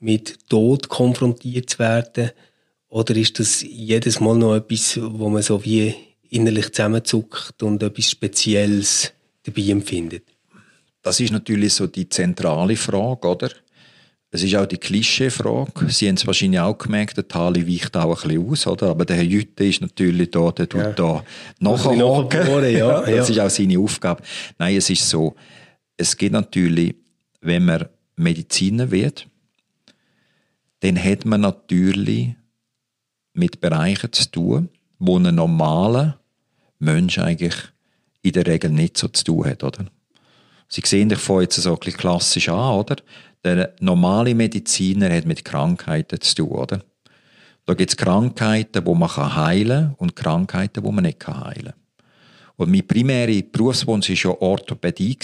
[0.00, 2.30] mit Tod konfrontiert zu werden?
[2.88, 5.94] Oder ist das jedes Mal noch etwas, wo man so wie
[6.28, 9.14] innerlich zusammenzuckt und etwas Spezielles
[9.44, 10.24] dabei empfindet?
[11.02, 13.50] Das ist natürlich so die zentrale Frage, oder?
[14.34, 15.90] Es ist auch die Klischeefrage.
[15.90, 18.88] Sie haben es wahrscheinlich auch gemerkt, der Tali weicht auch ein bisschen aus, oder?
[18.88, 20.92] Aber der Herr Jütte ist natürlich da, der tut ja.
[20.92, 21.24] da
[21.58, 22.72] nachhaken.
[22.72, 24.22] Ja, das ist auch seine Aufgabe.
[24.58, 25.34] Nein, es ist so.
[25.98, 26.94] Es geht natürlich,
[27.42, 29.28] wenn man Mediziner wird,
[30.80, 32.34] dann hat man natürlich
[33.34, 36.18] mit Bereichen zu tun, wo ein normaler
[36.78, 37.54] Mensch eigentlich
[38.22, 39.86] in der Regel nicht so zu tun hat, oder?
[40.72, 42.96] Sie sehen dich vorhin jetzt so ein bisschen klassisch an, oder?
[43.44, 46.82] Der normale Mediziner hat mit Krankheiten zu tun, oder?
[47.66, 51.74] Da gibt es Krankheiten, die man heilen kann und Krankheiten, die man nicht heilen kann.
[52.56, 55.18] Und mein primärer Berufswunsch war ja Orthopädie.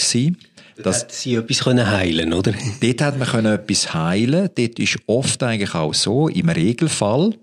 [0.83, 2.53] Dass sie etwas heilen oder?
[2.81, 7.33] Dort hat man etwas heilen Dort ist oft eigentlich auch so, im Regelfall,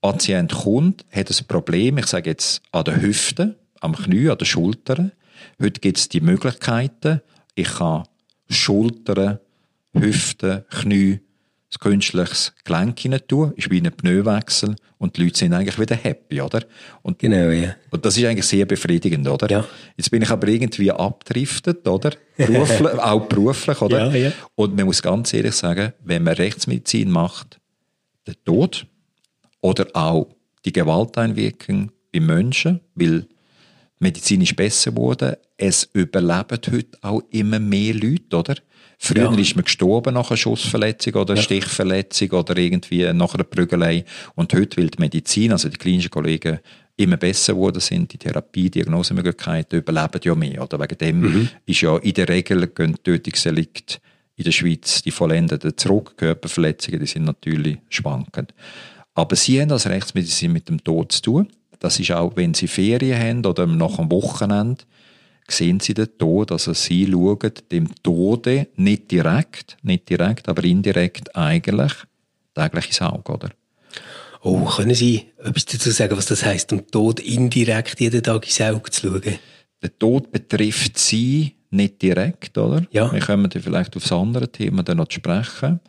[0.00, 4.46] Patient kommt, hat ein Problem, ich sage jetzt an der Hüfte, am Knie, an der
[4.46, 5.10] Schulter.
[5.60, 7.20] Heute gibt es die Möglichkeiten,
[7.54, 8.04] ich kann
[8.48, 9.40] Schultern,
[9.92, 11.20] Hüften, Knie,
[11.70, 15.96] ein künstliches Gelenk hinein tun, ist wie ein Pneuwechsel und die Leute sind eigentlich wieder
[15.96, 16.62] happy, oder?
[17.02, 17.74] Und, genau, ja.
[17.90, 19.50] Und das ist eigentlich sehr befriedigend, oder?
[19.50, 19.64] Ja.
[19.96, 22.12] Jetzt bin ich aber irgendwie abdriftet, oder?
[22.36, 24.06] Beruflich, auch beruflich, oder?
[24.06, 24.32] Ja, ja.
[24.54, 27.60] Und man muss ganz ehrlich sagen, wenn man Rechtsmedizin macht,
[28.26, 28.86] der Tod
[29.60, 30.28] oder auch
[30.64, 33.26] die Gewalteinwirkung bei Menschen, weil
[33.98, 38.54] medizinisch besser wurde, es überleben heute auch immer mehr Leute, oder?
[39.00, 39.38] Früher ja.
[39.38, 41.42] ist man gestorben nach einer Schussverletzung oder ja.
[41.42, 44.04] Stichverletzung oder irgendwie nach einer Prügelei.
[44.34, 46.58] Und heute, weil die Medizin, also die klinischen Kollegen,
[46.96, 50.64] immer besser geworden sind, die Therapie, Diagnosemöglichkeiten überleben ja mehr.
[50.64, 51.48] Oder wegen dem mhm.
[51.64, 53.98] ist ja in der Regel gehen Tötungsdelikte
[54.34, 56.16] in der Schweiz die vollendeten zurück.
[56.16, 58.52] Körperverletzungen, die sind natürlich schwankend.
[59.14, 61.48] Aber sie haben als Rechtsmedizin mit dem Tod zu tun.
[61.78, 64.84] Das ist auch, wenn sie Ferien haben oder nach einem Wochenende,
[65.48, 71.34] sehen sie den Tod, also sie schauen dem Tode nicht direkt, nicht direkt, aber indirekt
[71.34, 71.92] eigentlich
[72.54, 73.50] täglich ins Auge, oder?
[74.42, 78.60] Oh, können Sie etwas dazu sagen, was das heißt, dem Tod indirekt jeden Tag ins
[78.60, 79.38] Auge zu schauen?
[79.82, 82.86] Der Tod betrifft Sie nicht direkt, oder?
[82.90, 83.12] Ja.
[83.12, 85.80] Wir kommen dann vielleicht auf das andere Thema dann noch zu sprechen.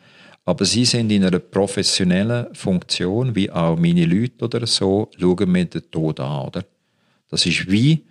[0.44, 5.64] Aber Sie sind in einer professionellen Funktion, wie auch meine Leute oder so, schauen wir
[5.64, 6.64] den Tod an, oder?
[7.28, 8.04] Das ist wie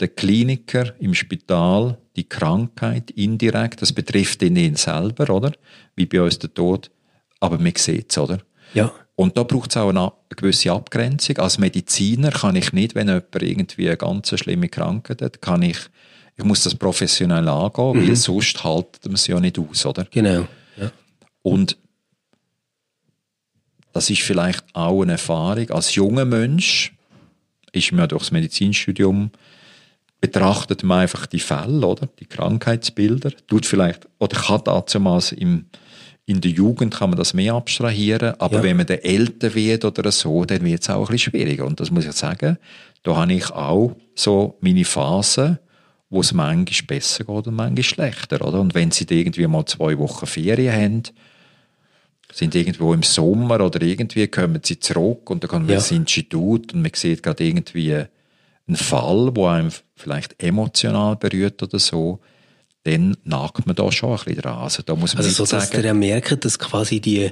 [0.00, 5.52] der Kliniker im Spital die Krankheit indirekt, das betrifft ihn selber, oder?
[5.96, 6.90] Wie bei uns der Tod,
[7.40, 8.38] aber man sieht es, oder?
[8.72, 8.92] Ja.
[9.16, 11.38] Und da braucht es auch eine gewisse Abgrenzung.
[11.38, 15.78] Als Mediziner kann ich nicht, wenn jemand irgendwie eine ganz schlimme Krankheit hat, kann ich,
[16.36, 18.08] ich muss das professionell angehen, mhm.
[18.08, 20.06] weil sonst haltet man es ja nicht aus, oder?
[20.10, 20.46] Genau.
[21.44, 21.76] Und
[23.92, 25.70] das ist vielleicht auch eine Erfahrung.
[25.70, 26.92] Als junger Mensch
[27.70, 29.30] ist mir durch das Medizinstudium
[30.20, 32.08] betrachtet man einfach die Fälle, oder?
[32.18, 33.30] Die Krankheitsbilder.
[33.46, 35.66] Tut vielleicht, oder kann damals im,
[36.24, 38.62] in der Jugend kann man das mehr abstrahieren, aber ja.
[38.62, 41.66] wenn man dann älter wird oder so, dann wird es auch ein bisschen schwieriger.
[41.66, 42.56] Und das muss ich sagen,
[43.02, 45.58] da habe ich auch so meine Phasen,
[46.08, 48.60] wo es manchmal besser geht und manchmal schlechter, oder?
[48.60, 51.02] Und wenn sie irgendwie mal zwei Wochen Ferien haben,
[52.34, 55.80] sind irgendwo im Sommer oder irgendwie kommen sie zurück und dann kommen wir ja.
[55.80, 58.04] ins Institut und man sieht gerade irgendwie
[58.66, 62.18] ein Fall, wo einem vielleicht emotional berührt oder so,
[62.82, 64.58] dann nagt man da schon ein bisschen dran.
[64.58, 67.30] Also, da muss man also so, sagen, dass ihr merkt, dass quasi die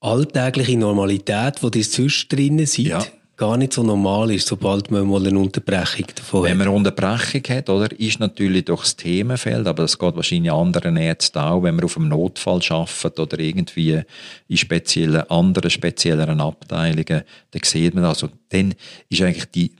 [0.00, 3.04] alltägliche Normalität, die die sonst drinnen sind, ja.
[3.38, 6.50] Gar nicht so normal ist, sobald man mal eine Unterbrechung davon Wenn hat.
[6.50, 10.52] Wenn man eine Unterbrechung hat, oder, ist natürlich durch das Themenfeld, aber das geht wahrscheinlich
[10.52, 14.02] anderen Ärzten auch, wenn man auf einem Notfall arbeitet oder irgendwie
[14.48, 18.22] in speziellen, anderen spezielleren Abteilungen, dann sieht man das.
[18.22, 18.74] Und dann
[19.08, 19.72] ist eigentlich die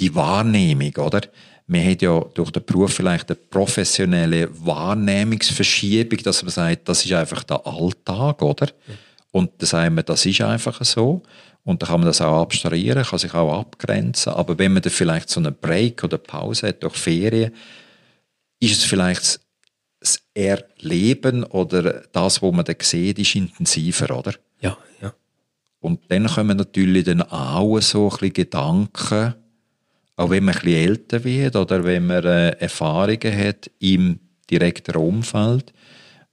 [0.00, 1.20] die Wahrnehmung, oder?
[1.66, 7.12] Man hat ja durch den Beruf vielleicht eine professionelle Wahrnehmungsverschiebung, dass man sagt, das ist
[7.12, 8.68] einfach der Alltag, oder?
[9.30, 11.22] Und dann sagen wir, das ist einfach so.
[11.64, 14.32] Und dann kann man das auch abstrahieren, kann sich auch abgrenzen.
[14.32, 17.52] Aber wenn man dann vielleicht so einen Break oder Pause hat durch Ferien,
[18.60, 19.40] ist es vielleicht
[20.00, 24.34] das Erleben oder das, was man dann sieht, ist intensiver, oder?
[24.60, 25.12] Ja, ja.
[25.80, 29.34] Und dann kommen natürlich dann auch so ein bisschen Gedanken,
[30.16, 34.18] auch wenn man ein bisschen älter wird oder wenn man äh, Erfahrungen hat im
[34.50, 35.72] direkten Umfeld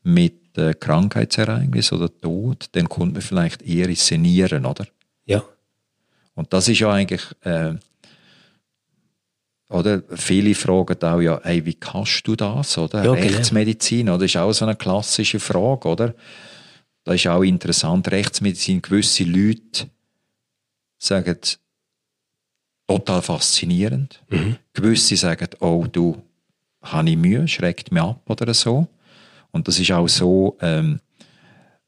[0.04, 4.86] mit äh, Krankheitsereignis oder Tod, dann kommt man vielleicht eher ins Senieren, oder?
[5.28, 5.44] Ja.
[6.34, 7.76] Und das ist ja eigentlich, äh,
[9.70, 10.02] oder?
[10.16, 13.04] Viele fragen auch ja, hey, wie kannst du das, oder?
[13.04, 13.28] Ja, genau.
[13.28, 14.20] Rechtsmedizin, oder?
[14.20, 16.16] Das ist auch so eine klassische Frage, oder?
[17.04, 18.10] Das ist auch interessant.
[18.10, 19.90] Rechtsmedizin, gewisse Leute
[20.98, 21.38] sagen,
[22.88, 24.24] total faszinierend.
[24.30, 24.58] Mhm.
[24.74, 26.22] Gewisse sagen, oh, du,
[26.82, 28.88] habe ich Mühe, schreckt mich ab oder so.
[29.52, 31.00] Und das ist auch so, ähm,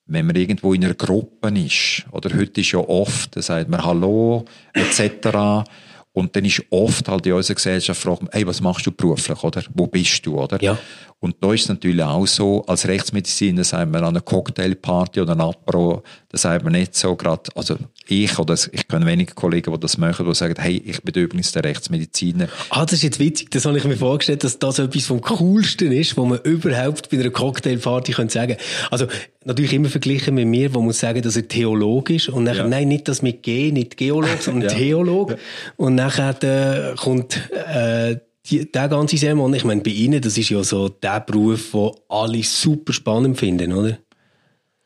[0.10, 3.84] wenn man irgendwo in einer Gruppe ist, oder heute ist ja oft, da sagt man
[3.84, 5.64] Hallo, etc.,
[6.12, 9.44] und dann ist oft halt in unserer Gesellschaft fragt man, hey, was machst du beruflich,
[9.44, 9.64] oder?
[9.74, 10.62] Wo bist du, oder?
[10.62, 10.78] Ja.
[11.22, 15.34] Und da ist es natürlich auch so, als Rechtsmediziner sagt man an einer Cocktailparty oder
[15.34, 17.76] ein Apero, da sagt man nicht so gerade, also
[18.08, 21.52] ich oder ich kenne wenige Kollegen, die das machen, die sagen, hey, ich bin übrigens
[21.52, 22.48] der Rechtsmediziner.
[22.70, 25.92] Ah, das ist jetzt witzig, das habe ich mir vorgestellt, dass das etwas vom Coolsten
[25.92, 28.58] ist, was man überhaupt bei einer Cocktailparty sagen könnte
[28.90, 29.08] Also,
[29.44, 32.68] natürlich immer verglichen mit mir, wo muss sagen, dass er Theolog ist und nachher, ja.
[32.68, 34.76] nein, nicht das mit G, nicht Geolog, sondern ja.
[34.78, 35.32] Theolog.
[35.32, 35.38] Ja.
[35.76, 38.18] Und nachher äh, kommt äh,
[38.50, 41.92] die, der ganze Sermon, ich meine, bei Ihnen, das ist ja so der Beruf, den
[42.10, 43.98] alle super spannend finden, oder?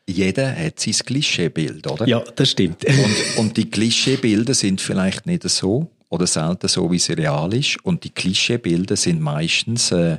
[0.07, 2.07] Jeder hat sein Klischeebild, oder?
[2.07, 2.83] Ja, das stimmt.
[2.85, 7.77] und, und die Klischeebilder sind vielleicht nicht so oder selten so, wie sie real ist.
[7.83, 10.17] Und die Klischeebilder sind meistens äh,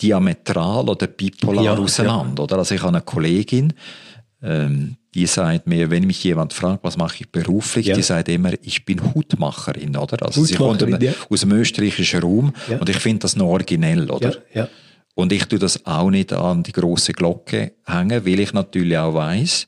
[0.00, 2.42] diametral oder bipolar ja, auseinander.
[2.42, 2.44] Ja.
[2.44, 2.58] Oder?
[2.58, 3.72] Also ich habe eine Kollegin,
[4.42, 7.96] ähm, die sagt mir, wenn mich jemand fragt, was mache ich beruflich, ja.
[7.96, 10.22] die sagt immer, ich bin Hutmacherin, oder?
[10.24, 11.12] Also sie kommt ja.
[11.30, 12.76] aus dem österreichischen Raum ja.
[12.76, 14.36] und ich finde das noch originell, oder?
[14.52, 14.68] Ja.
[15.14, 19.14] Und ich tue das auch nicht an die große Glocke hängen, weil ich natürlich auch
[19.14, 19.66] weiß,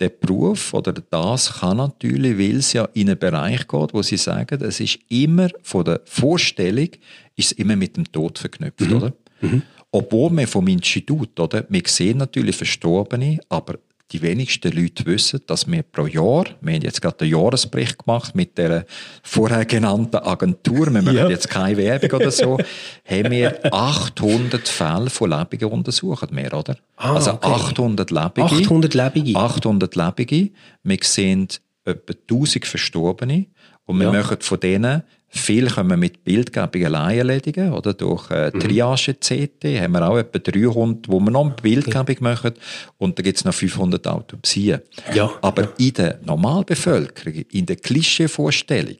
[0.00, 4.16] der Beruf oder das kann natürlich, weil es ja in einen Bereich geht, wo sie
[4.16, 6.88] sagen, es ist immer von der Vorstellung,
[7.36, 8.96] ist es immer mit dem Tod verknüpft, mhm.
[8.96, 9.12] oder?
[9.42, 9.62] Mhm.
[9.90, 11.66] Obwohl wir vom Institut, oder?
[11.68, 13.74] Wir sehen natürlich Verstorbene, aber
[14.12, 18.34] die wenigsten Leute wissen, dass wir pro Jahr, wir haben jetzt gerade einen Jahresbericht gemacht
[18.34, 18.86] mit der
[19.22, 21.28] vorher genannten Agentur, wir machen ja.
[21.28, 22.58] jetzt keine Werbung oder so,
[23.04, 26.76] haben wir 800 Fälle von Lebenden untersucht, mehr, oder?
[26.96, 27.48] Ah, also okay.
[27.48, 28.42] 800 Lebende.
[28.42, 29.36] 800 Lebende?
[29.36, 30.50] 800 Lebende.
[30.82, 31.48] Wir sehen
[31.84, 33.46] etwa 1000 Verstorbene
[33.84, 34.12] und wir ja.
[34.12, 37.92] machen von denen viel können wir mit Bildgebung allein erledigen, oder?
[37.92, 38.60] Durch äh, mhm.
[38.60, 42.54] Triage-CT haben wir auch etwa 300, wo wir noch Bildgebung machen.
[42.96, 44.80] Und da gibt es noch 500 Autopsien.
[45.14, 45.30] Ja.
[45.42, 45.68] Aber ja.
[45.78, 48.96] in der Normalbevölkerung, in der Klischee-Vorstellung,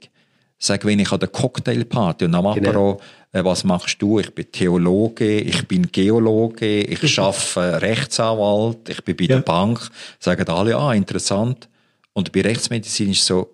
[0.59, 2.69] sag, wenn ich an der Cocktailparty und am genau.
[2.69, 3.01] Apero,
[3.33, 4.19] äh, was machst du?
[4.19, 9.37] Ich bin Theologe, ich bin Geologe, ich arbeite Rechtsanwalt, ich bin bei ja.
[9.37, 9.89] der Bank.
[10.19, 11.69] Sagen alle, ah, interessant.
[12.13, 13.51] Und bei Rechtsmedizin ist es so,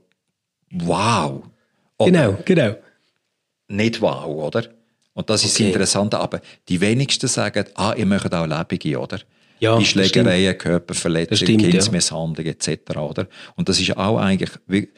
[0.72, 1.42] wow,
[1.98, 2.76] oder genau, genau.
[3.68, 4.64] Nicht wow, oder?
[5.14, 6.18] Und das ist das Interessante.
[6.18, 9.20] Aber die wenigsten sagen, ah, ihr möchtet auch Lebende, oder?
[9.60, 12.96] Ja, die Schlägereien, Körperverletzungen, Kindsmisshandlung etc.
[12.96, 13.28] Oder?
[13.54, 14.88] Und das ist auch eigentlich wie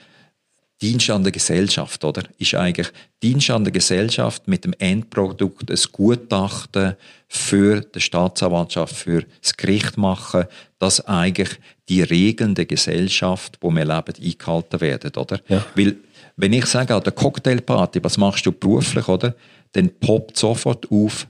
[0.82, 2.22] Dienst an der Gesellschaft, oder?
[2.38, 2.88] Ist eigentlich
[3.22, 6.96] Dienst an der Gesellschaft mit dem Endprodukt ein Gutachten
[7.28, 10.44] für die Staatsanwaltschaft, für das Gericht machen,
[10.78, 11.50] dass eigentlich
[11.88, 15.40] die Regeln der Gesellschaft, wo wir leben, eingehalten werden, oder?
[15.48, 15.64] Ja.
[15.74, 15.96] Weil
[16.36, 19.34] wenn ich sage, an der Cocktailparty, was machst du beruflich, oder?
[19.72, 21.26] Dann poppt sofort auf,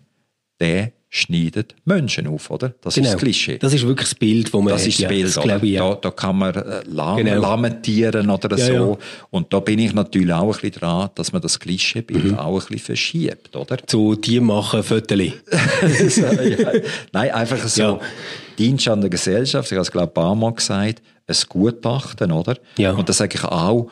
[0.60, 2.74] der schneidet Menschen auf, oder?
[2.80, 3.06] Das genau.
[3.06, 3.58] ist das Klischee.
[3.58, 5.70] Das ist wirklich das Bild, wo man Das hat, ist das Bild, ja, das ich,
[5.70, 5.88] ja.
[5.88, 7.40] da, da, kann man äh, lahm, genau.
[7.40, 8.98] lamentieren oder ja, so.
[9.30, 12.38] Und da bin ich natürlich auch ein bisschen dran, dass man das Klischeebild mhm.
[12.38, 13.78] auch ein bisschen verschiebt, oder?
[13.86, 15.32] Zu die machen Fötterli.
[16.08, 16.22] so,
[17.12, 18.00] Nein, einfach so.
[18.58, 22.32] Dienst an der Gesellschaft, ich habe es glaube ich ein paar Mal gesagt, ein Gutachten,
[22.32, 22.58] oder?
[22.76, 22.92] Ja.
[22.92, 23.90] Und das sage ich auch,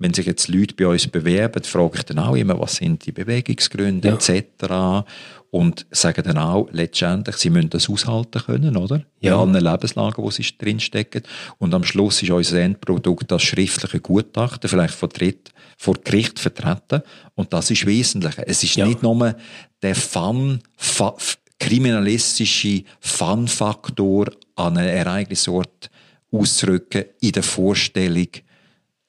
[0.00, 3.12] wenn sich jetzt Leute bei uns bewerben, frage ich dann auch immer, was sind die
[3.12, 4.14] Bewegungsgründe ja.
[4.14, 5.06] etc.
[5.50, 9.04] Und sage dann auch letztendlich, sie müssen das aushalten können, oder?
[9.20, 9.42] Ja.
[9.42, 11.22] In allen Lebenslagen, wo sie drinstecken.
[11.58, 17.02] Und am Schluss ist unser Endprodukt das schriftliche Gutachten, vielleicht vor, Dritt, vor Gericht vertreten.
[17.34, 18.34] Und das ist wesentlich.
[18.38, 18.86] Es ist ja.
[18.86, 19.36] nicht nur
[19.82, 21.14] der Fun, fa,
[21.58, 25.90] kriminalistische Fun-Faktor an einem Ereignisort
[26.32, 28.28] auszurücken in der Vorstellung,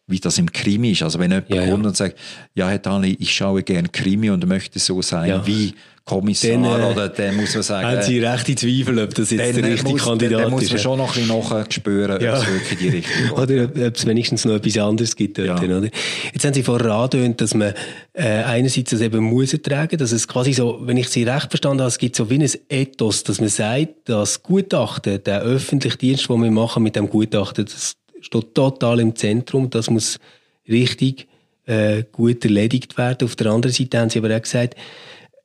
[0.07, 1.03] wie das im Krimi ist.
[1.03, 1.89] Also wenn jemand ja, kommt ja.
[1.89, 2.17] und sagt,
[2.53, 5.47] ja, Herr Dani, ich schaue gern Krimi und möchte so sein ja.
[5.47, 5.73] wie
[6.03, 7.87] Kommissar dann, äh, oder dann muss man sagen...
[7.87, 10.43] Haben Sie rechte Zweifel, ob das jetzt der richtige muss, Kandidat ist?
[10.43, 13.31] Dann muss man schon noch ein bisschen nachspüren, ob es wirklich die richtige ist.
[13.33, 15.89] Oder ob es wenigstens noch etwas anderes gibt dort, oder?
[16.33, 17.73] Jetzt haben Sie vorher angedeutet, dass man
[18.13, 21.81] äh, einerseits das eben muss ertragen, dass es quasi so, wenn ich Sie recht verstanden
[21.81, 26.29] habe, es gibt so wie ein Ethos, dass man sagt, das Gutachten, der öffentliche Dienst,
[26.29, 29.69] den wir machen mit dem Gutachten, das steht total im Zentrum.
[29.69, 30.19] Das muss
[30.67, 31.27] richtig
[31.65, 33.25] äh, gut erledigt werden.
[33.25, 34.75] Auf der anderen Seite haben sie aber auch gesagt,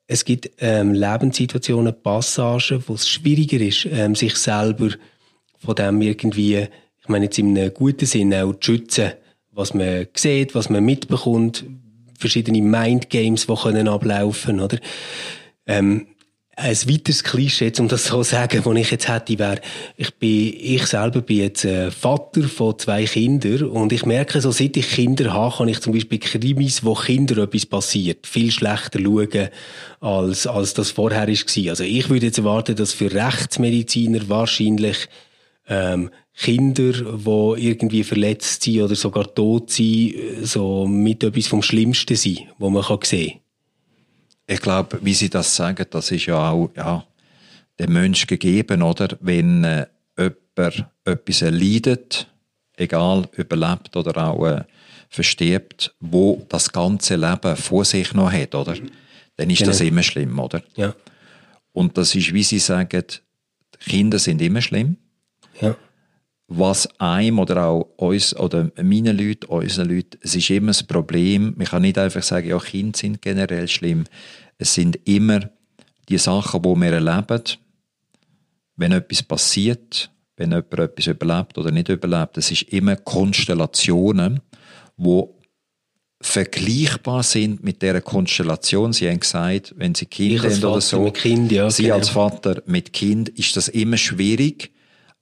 [0.06, 4.90] es gibt ähm, Lebenssituationen, Passagen, wo es schwieriger ist, ähm, sich selber
[5.58, 6.68] von dem irgendwie,
[7.00, 9.12] ich meine jetzt in einem guten Sinne auch zu schützen,
[9.50, 11.64] was man sieht, was man mitbekommt,
[12.18, 14.78] verschiedene Mindgames, die können ablaufen, oder?
[15.66, 16.06] Ähm,
[16.58, 19.60] ein weiteres Klischee, um das so zu sagen, das ich jetzt hätte, wäre,
[19.98, 24.50] ich bin, ich selber bin jetzt äh, Vater von zwei Kindern und ich merke so,
[24.50, 29.00] seit ich Kinder habe, kann ich zum Beispiel Krimis, wo Kindern etwas passiert, viel schlechter
[29.00, 29.48] schauen,
[30.00, 31.70] als, als das vorher war.
[31.70, 35.08] Also ich würde jetzt erwarten, dass für Rechtsmediziner wahrscheinlich
[35.68, 42.16] ähm, Kinder, die irgendwie verletzt sind oder sogar tot sind, so mit etwas vom Schlimmsten
[42.16, 43.40] sind, was man sehen kann
[44.46, 47.04] ich glaube, wie Sie das sagen, das ist ja auch ja,
[47.78, 49.08] dem Mensch gegeben, oder?
[49.20, 49.86] Wenn äh,
[50.16, 52.28] jemand etwas erleidet,
[52.76, 54.64] egal überlebt oder auch äh,
[55.08, 58.74] verstirbt, wo das ganze Leben vor sich noch hat, oder?
[59.36, 59.70] Dann ist genau.
[59.70, 60.62] das immer schlimm, oder?
[60.76, 60.94] Ja.
[61.72, 63.04] Und das ist, wie Sie sagen,
[63.80, 64.96] Kinder sind immer schlimm.
[65.60, 65.76] Ja.
[66.48, 71.54] Was einem oder auch uns oder meinen Leuten, unseren Leuten, es ist immer das Problem,
[71.56, 74.04] man kann nicht einfach sagen, ja, Kinder sind generell schlimm.
[74.56, 75.50] Es sind immer
[76.08, 77.42] die Sachen, die wir erleben,
[78.76, 84.40] wenn etwas passiert, wenn jemand etwas überlebt oder nicht überlebt, es ist immer Konstellationen,
[84.96, 85.36] wo
[86.20, 88.92] vergleichbar sind mit der Konstellation.
[88.92, 91.96] Sie haben gesagt, wenn Sie Kinder haben oder so, kind, ja, Sie genau.
[91.96, 94.72] als Vater mit Kind, ist das immer schwierig.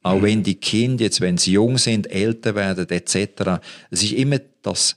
[0.04, 0.22] Auch mhm.
[0.22, 3.60] wenn die Kinder jetzt, wenn sie jung sind, älter werden etc.
[3.90, 4.96] Es ist immer das,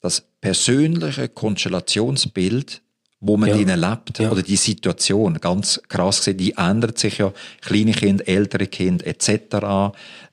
[0.00, 2.80] das persönliche Konstellationsbild,
[3.20, 3.56] wo man ja.
[3.56, 4.30] drinnen lebt, ja.
[4.30, 9.28] oder die Situation, ganz krass gesehen, die ändert sich ja, kleine Kinder, ältere Kinder etc.,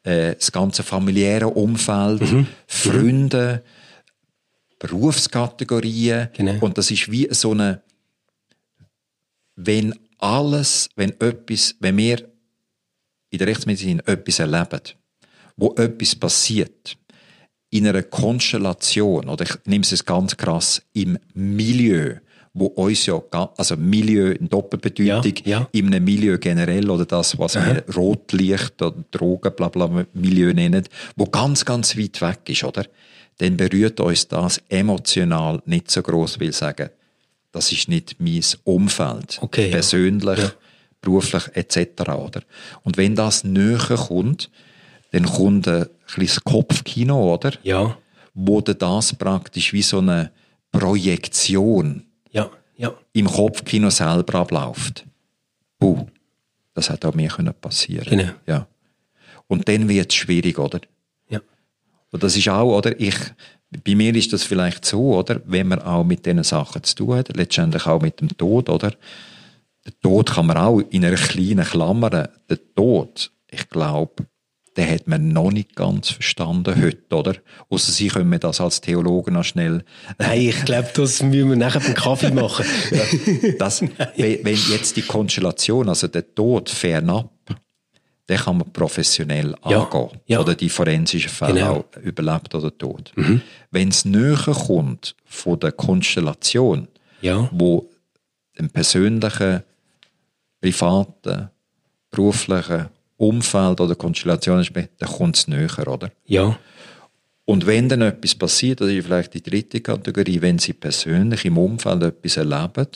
[0.04, 2.48] äh, das ganze familiäre Umfeld, mhm.
[2.68, 3.62] Freunde,
[4.80, 6.56] Berufskategorien genau.
[6.62, 7.82] und das ist wie so eine,
[9.56, 12.31] wenn alles, wenn etwas, wenn wir
[13.32, 14.82] in der Rechtsmedizin etwas erleben,
[15.58, 16.98] wo etwas passiert,
[17.72, 22.18] in einer Konstellation, oder ich nehme es ganz krass, im Milieu,
[22.54, 23.22] wo uns ja,
[23.58, 25.70] also Milieu in Doppelbedeutung, ja, ja.
[25.72, 27.76] in einem Milieu generell oder das, was Aha.
[27.76, 30.84] wir Rotlicht oder Drogen, bla, bla, Milieu nennen,
[31.16, 32.86] wo ganz, ganz weit weg ist, oder?
[33.38, 36.90] Dann berührt uns das emotional nicht so groß, will sagen,
[37.54, 39.40] das ist nicht mein Umfeld.
[39.42, 40.52] Okay, persönlich, ja.
[41.02, 42.42] Beruflich, etc., oder?
[42.84, 44.50] Und wenn das näher kommt,
[45.12, 47.52] dann kommt ein kleines Kopfkino, oder?
[47.64, 47.98] Ja.
[48.34, 50.32] Wo das praktisch wie so eine
[50.72, 52.94] Projektion ja, ja.
[53.14, 55.06] im Kopfkino selber abläuft.
[55.80, 56.08] Puh,
[56.74, 58.20] das hätte auch mir passieren können.
[58.20, 58.34] Genau.
[58.48, 58.68] Ja.
[59.48, 60.80] Und dann wird es schwierig, oder?
[61.30, 61.42] Ja.
[62.12, 62.98] Und das ist auch, oder?
[63.00, 63.18] Ich,
[63.84, 65.42] bei mir ist das vielleicht so, oder?
[65.46, 68.94] Wenn man auch mit diesen Sachen zu tun hat, letztendlich auch mit dem Tod, oder?
[69.86, 74.28] Der Tod kann man auch in einer kleinen Klammer, der Tod, ich glaube,
[74.78, 77.36] den hat man noch nicht ganz verstanden heute, oder?
[77.70, 79.84] Außer Sie können mir das als Theologen noch schnell...
[80.18, 82.66] Nein, ich glaube, das müssen wir nachher beim Kaffee machen.
[83.60, 87.32] das, wenn jetzt die Konstellation, also der Tod fernab,
[88.30, 90.20] den kann man professionell ja, angehen.
[90.28, 90.40] Ja.
[90.40, 91.74] Oder die forensischen Fälle genau.
[91.74, 93.12] auch überlebt oder tot.
[93.16, 93.42] Mhm.
[93.72, 96.88] Wenn es näher kommt von der Konstellation,
[97.22, 97.50] ja.
[97.52, 97.90] wo
[98.58, 99.64] den persönlichen,
[100.62, 101.50] privaten,
[102.12, 102.88] beruflichen
[103.18, 106.12] Umfeld oder Konstellation ist, dann kommt es näher, oder?
[106.26, 106.58] Ja.
[107.46, 111.58] Und wenn dann etwas passiert, das ist vielleicht die dritte Kategorie, wenn Sie persönlich im
[111.58, 112.88] Umfeld etwas erleben,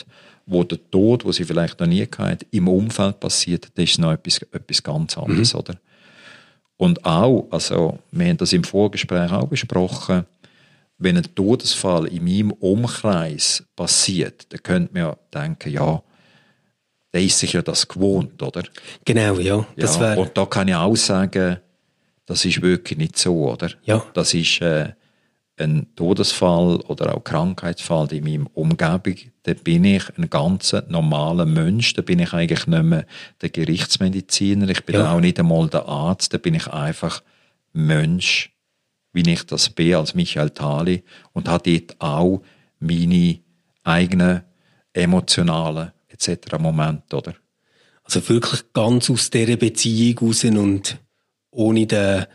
[0.45, 4.13] wo der Tod, wo Sie vielleicht noch nie hatten, im Umfeld passiert, dann ist noch
[4.13, 5.59] etwas, etwas ganz anderes, mhm.
[5.59, 5.76] oder?
[6.78, 10.26] Und auch, also, wir haben das im Vorgespräch auch besprochen,
[10.97, 16.01] wenn ein Todesfall in meinem Umkreis passiert, dann könnte man ja denken, ja,
[17.16, 18.63] der ist sich ja das gewohnt, oder?
[19.05, 19.66] Genau, ja.
[19.78, 21.59] Das ja und da kann ich auch sagen,
[22.26, 23.72] das ist wirklich nicht so, oder?
[23.86, 24.05] Ja.
[24.13, 24.89] Das ist äh,
[25.57, 29.16] ein Todesfall oder auch Krankheitsfall in meinem Umgebung.
[29.43, 31.93] Da bin ich ein ganz normaler Mensch.
[31.93, 33.05] Da bin ich eigentlich nicht mehr
[33.41, 34.68] der Gerichtsmediziner.
[34.68, 35.13] Ich bin ja.
[35.13, 36.34] auch nicht einmal der Arzt.
[36.34, 37.24] Da bin ich einfach
[37.72, 38.53] Mensch,
[39.13, 42.41] wie ich das bin als Michael Thali und habe dort auch
[42.80, 43.39] meine
[43.86, 44.41] eigenen
[44.91, 46.57] emotionalen etc.
[46.59, 47.34] Moment, oder?
[48.03, 50.97] Also wirklich ganz aus dieser Beziehung raus und
[51.51, 52.26] ohne den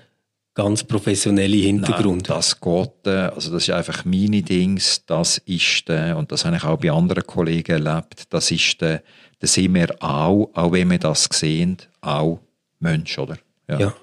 [0.55, 2.29] ganz professionellen Hintergrund.
[2.29, 6.45] Nein, das geht, äh, also das ist einfach meine Dings, das ist, äh, und das
[6.45, 9.01] habe ich auch bei anderen Kollegen erlebt, das ist, äh,
[9.39, 12.41] da sind wir auch, auch wenn wir das sehen, auch
[12.81, 13.39] Mensch, oder?
[13.69, 13.79] Ja.
[13.79, 13.95] ja.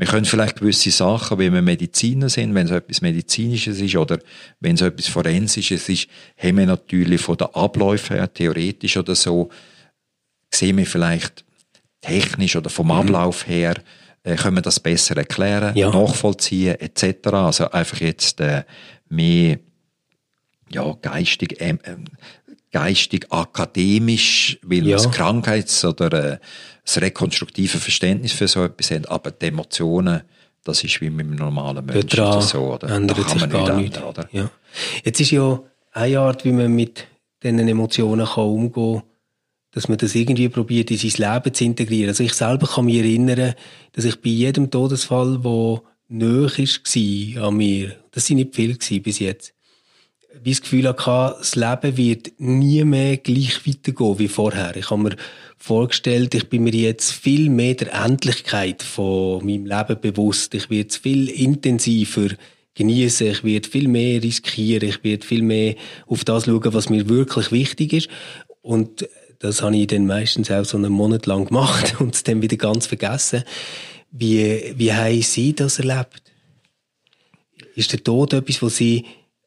[0.00, 4.18] Wir können vielleicht gewisse Sachen, wenn wir Mediziner sind, wenn es etwas Medizinisches ist oder
[4.58, 9.50] wenn es etwas Forensisches ist, haben wir natürlich von der Abläufe her, theoretisch oder so,
[10.50, 11.44] sehen wir vielleicht
[12.00, 12.92] technisch oder vom mhm.
[12.92, 13.74] Ablauf her,
[14.22, 15.90] äh, können wir das besser erklären, ja.
[15.90, 17.28] nachvollziehen etc.
[17.34, 18.64] Also einfach jetzt äh,
[19.10, 19.58] mehr
[20.70, 21.78] ja, geistig, ähm,
[22.72, 24.96] geistig akademisch, weil Ja.
[24.96, 26.38] das Krankheits- oder äh,
[26.84, 30.22] das rekonstruktive Verständnis für so etwas haben, aber die Emotionen,
[30.64, 32.74] das ist wie mit einem normalen Menschen Daran oder so.
[32.74, 32.90] Oder?
[32.90, 33.96] ändert da kann sich man gar nicht nichts.
[33.96, 34.28] ändern, oder?
[34.32, 34.50] Ja.
[35.04, 35.62] Jetzt ist ja
[35.92, 37.06] eine Art, wie man mit
[37.42, 39.02] diesen Emotionen kann umgehen kann,
[39.72, 42.08] dass man das irgendwie probiert, in sein Leben zu integrieren.
[42.08, 43.54] Also ich selber kann mich erinnern,
[43.92, 49.20] dass ich bei jedem Todesfall, der nahe war an mir, das sind nicht viele bis
[49.20, 49.54] jetzt,
[50.42, 54.76] wie das Gefühl hatte, das Leben wird nie mehr gleich weitergehen wie vorher.
[54.76, 55.16] Ich habe mir
[55.58, 60.54] vorgestellt, ich bin mir jetzt viel mehr der Endlichkeit von meinem Leben bewusst.
[60.54, 62.28] Ich werde es viel intensiver
[62.74, 63.26] genießen.
[63.26, 64.88] Ich werde viel mehr riskieren.
[64.88, 65.74] Ich werde viel mehr
[66.06, 68.08] auf das schauen, was mir wirklich wichtig ist.
[68.62, 69.06] Und
[69.38, 72.56] das habe ich dann meistens auch so einen Monat lang gemacht und es dann wieder
[72.56, 73.44] ganz vergessen.
[74.10, 76.22] Wie, wie haben Sie das erlebt?
[77.74, 79.04] Ist der Tod etwas, wo Sie,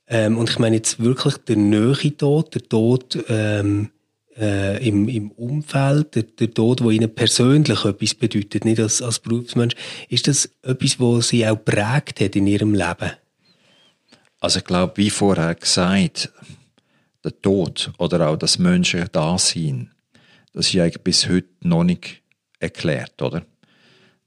[0.07, 3.89] ähm, und ich meine jetzt wirklich der nahe Tod, der Tod ähm,
[4.37, 9.19] äh, im, im Umfeld, der, der Tod, der Ihnen persönlich etwas bedeutet, nicht als, als
[9.19, 9.75] Berufsmensch,
[10.09, 13.11] ist das etwas, was Sie auch prägt hat in Ihrem Leben?
[14.39, 16.31] Also ich glaube, wie vorher gesagt,
[17.23, 19.91] der Tod oder auch das menschliche Dasein,
[20.53, 22.21] das ist eigentlich bis heute noch nicht
[22.59, 23.45] erklärt, oder?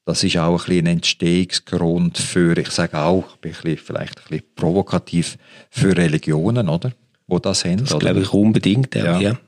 [0.06, 3.76] Das ist auch ein, bisschen ein Entstehungsgrund für, ich sage auch, ich bin ein bisschen,
[3.78, 5.36] vielleicht ein bisschen provokativ,
[5.68, 6.92] für Religionen, oder?
[7.26, 7.98] Wo das haben, Das oder?
[8.06, 9.20] glaube ich unbedingt auch, ja.
[9.20, 9.38] Ja.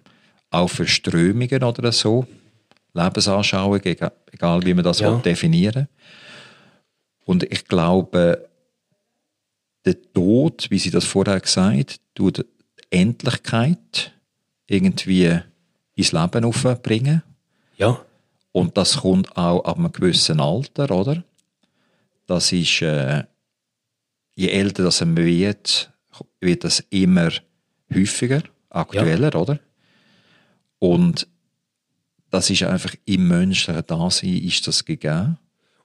[0.51, 2.27] Auch für Strömungen oder so.
[2.93, 5.13] Lebensanschauungen, egal- wie man das Ja.
[5.13, 5.87] will definieren
[7.25, 8.49] Und ich glaube,
[9.85, 12.45] der Tod, wie Sie das vorher gesagt tut die
[12.91, 14.13] Endlichkeit
[14.67, 15.39] irgendwie
[15.95, 17.23] ins Leben aufbringen.
[17.77, 18.01] Ja,
[18.53, 21.23] Und das kommt auch ab einem gewissen Alter, oder?
[22.27, 23.25] Das ist, äh,
[24.35, 25.91] je älter das man wird,
[26.41, 27.31] wird das immer
[27.95, 29.59] häufiger, aktueller, oder?
[30.79, 31.27] Und
[32.31, 35.39] das ist einfach im menschlichen Dasein ist das gegeben.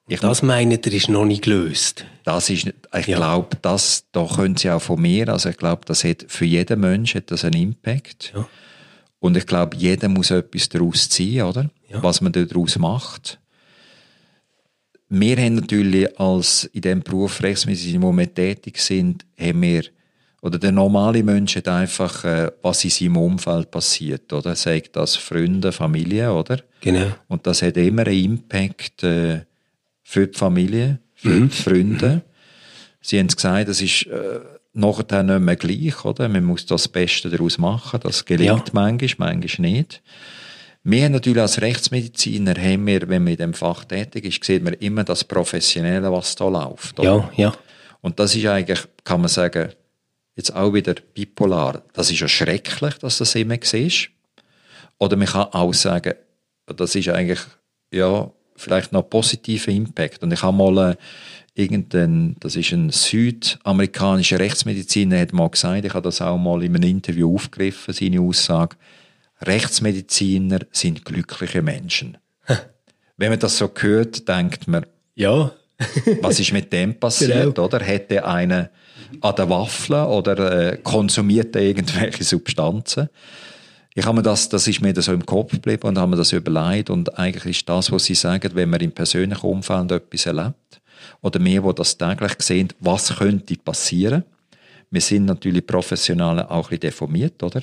[0.09, 2.05] Ich das meint ihr, ist noch nicht gelöst.
[2.25, 3.15] das ist, ich Ja.
[3.17, 6.81] glaube, das, da können Sie auch von mir, also ich glaube, das hat, für jeden
[6.81, 8.33] Mensch hat das einen Impact.
[8.35, 8.45] Ja.
[9.19, 11.69] Und ich glaube, jeder muss etwas daraus ziehen, oder?
[11.93, 12.03] Ja.
[12.03, 13.39] Was man daraus macht.
[15.09, 19.83] Wir haben natürlich als in dem Beruf Rechtsmedizin, wo wir tätig sind, haben wir,
[20.41, 24.55] oder der normale Mensch hat einfach, äh, was in seinem Umfeld passiert, oder?
[24.55, 26.59] Sagt das Freunde, Familie, oder?
[26.81, 27.07] Genau.
[27.27, 29.41] Und das hat immer einen Impact äh,
[30.01, 32.23] für die Familie, für die Freunde.
[32.99, 34.39] Sie haben es gesagt, das ist äh,
[34.73, 36.27] nachher nicht mehr gleich, oder?
[36.27, 37.99] Man muss das Beste daraus machen.
[38.01, 38.73] Das gelingt Ja.
[38.73, 40.01] manchmal, manchmal nicht.
[40.85, 44.63] Wir haben natürlich als Rechtsmediziner, haben wir, wenn man in dem Fach tätig ist, sieht
[44.63, 46.99] man immer das Professionelle, was da läuft.
[46.99, 47.29] oder?
[47.37, 47.53] Ja, ja.
[48.01, 49.69] Und das ist eigentlich, kann man sagen,
[50.35, 51.83] jetzt auch wieder bipolar.
[51.93, 54.09] Das ist ja schrecklich, dass das immer ist.
[54.99, 56.15] Oder man kann auch sagen,
[56.65, 57.39] das ist eigentlich,
[57.91, 60.21] ja, vielleicht noch positiver Impact.
[60.21, 60.95] Und ich habe mal äh,
[61.55, 66.75] irgendein, das ist ein südamerikanischer Rechtsmediziner, hat mal gesagt, ich habe das auch mal in
[66.75, 68.75] einem Interview aufgegriffen, seine Aussage,
[69.45, 72.17] Rechtsmediziner sind glückliche Menschen.
[73.17, 74.85] Wenn man das so hört, denkt man,
[75.15, 75.51] Ja.
[76.21, 77.65] was ist mit dem passiert, Genau.
[77.65, 77.79] oder?
[77.79, 78.69] Hätte einer
[79.21, 83.09] an der Waffel oder äh, konsumiert er irgendwelche Substanzen?
[83.95, 86.31] Ich habe mir das, das ist mir so im Kopf geblieben und habe mir das
[86.31, 90.81] überlegt und eigentlich ist das, was Sie sagen, wenn man im persönlichen Umfeld etwas erlebt
[91.21, 94.23] oder wir, wo das täglich sehen, was könnte passieren?
[94.89, 97.61] Wir sind natürlich professional auch ein bisschen deformiert, oder?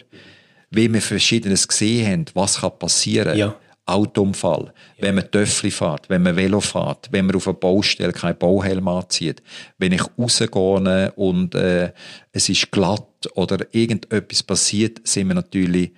[0.70, 3.36] Wie wir Verschiedenes gesehen haben, was kann passieren?
[3.36, 3.56] Ja.
[3.90, 8.38] Autounfall, wenn man Töffli fährt, wenn man Velo fährt, wenn man auf einer Baustelle keinen
[8.38, 9.42] Bauhelm anzieht,
[9.78, 11.92] wenn ich rausgehe und äh,
[12.32, 15.90] es ist glatt oder irgendetwas passiert, sind wir natürlich,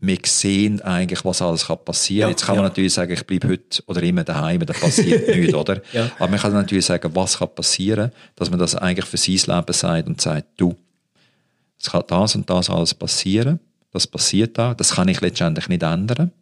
[0.00, 2.22] wir sehen eigentlich, was alles kann passieren.
[2.22, 2.68] Ja, Jetzt kann man ja.
[2.70, 5.80] natürlich sagen, ich bleibe heute oder immer daheim, da passiert nichts, oder?
[5.92, 6.10] Ja.
[6.18, 9.72] Aber man kann natürlich sagen, was kann passieren, dass man das eigentlich für sein Leben
[9.72, 10.74] sagt und sagt, du,
[11.78, 13.60] es kann das und das alles passieren,
[13.92, 16.32] das passiert auch, das kann ich letztendlich nicht ändern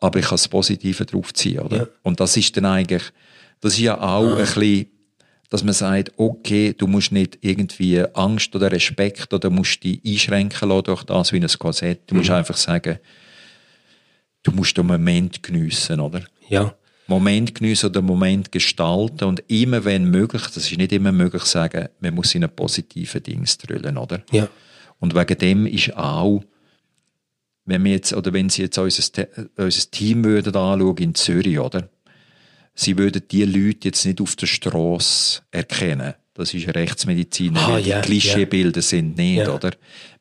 [0.00, 1.76] aber ich kann das Positive drauf ziehen, oder?
[1.76, 1.86] Ja.
[2.02, 3.02] Und das ist dann eigentlich,
[3.60, 4.86] das ist ja auch ein bisschen,
[5.50, 10.68] dass man sagt, okay, du musst nicht irgendwie Angst oder Respekt oder musst dich einschränken
[10.68, 12.02] lassen durch das wie ein Korsett.
[12.06, 12.98] Du musst einfach sagen,
[14.42, 16.22] du musst den Moment geniessen, oder?
[16.48, 16.74] Ja.
[17.06, 21.88] Moment geniessen oder Moment gestalten und immer wenn möglich, das ist nicht immer möglich sagen,
[21.98, 24.22] man muss in einen positiven Dings drüllen, oder?
[24.30, 24.48] Ja.
[25.00, 26.44] Und wegen dem ist auch,
[27.70, 31.88] wenn wir jetzt, oder wenn Sie jetzt unser, unser Team würden anschauen in Zürich, oder?
[32.74, 36.14] Sie würden die Leute jetzt nicht auf der Straße erkennen.
[36.34, 39.54] das ist Rechtsmedizin, Ah, ja, Klischeebilder sind nicht, Ja.
[39.54, 39.72] oder?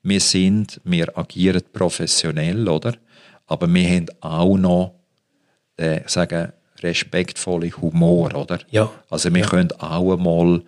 [0.03, 2.95] Wir sind, wir agieren professionell, oder?
[3.47, 4.95] Aber wir haben auch noch,
[5.77, 8.59] äh, sagen, respektvolle Humor, oder?
[8.69, 8.91] Ja.
[9.09, 10.61] Also wir können auch mal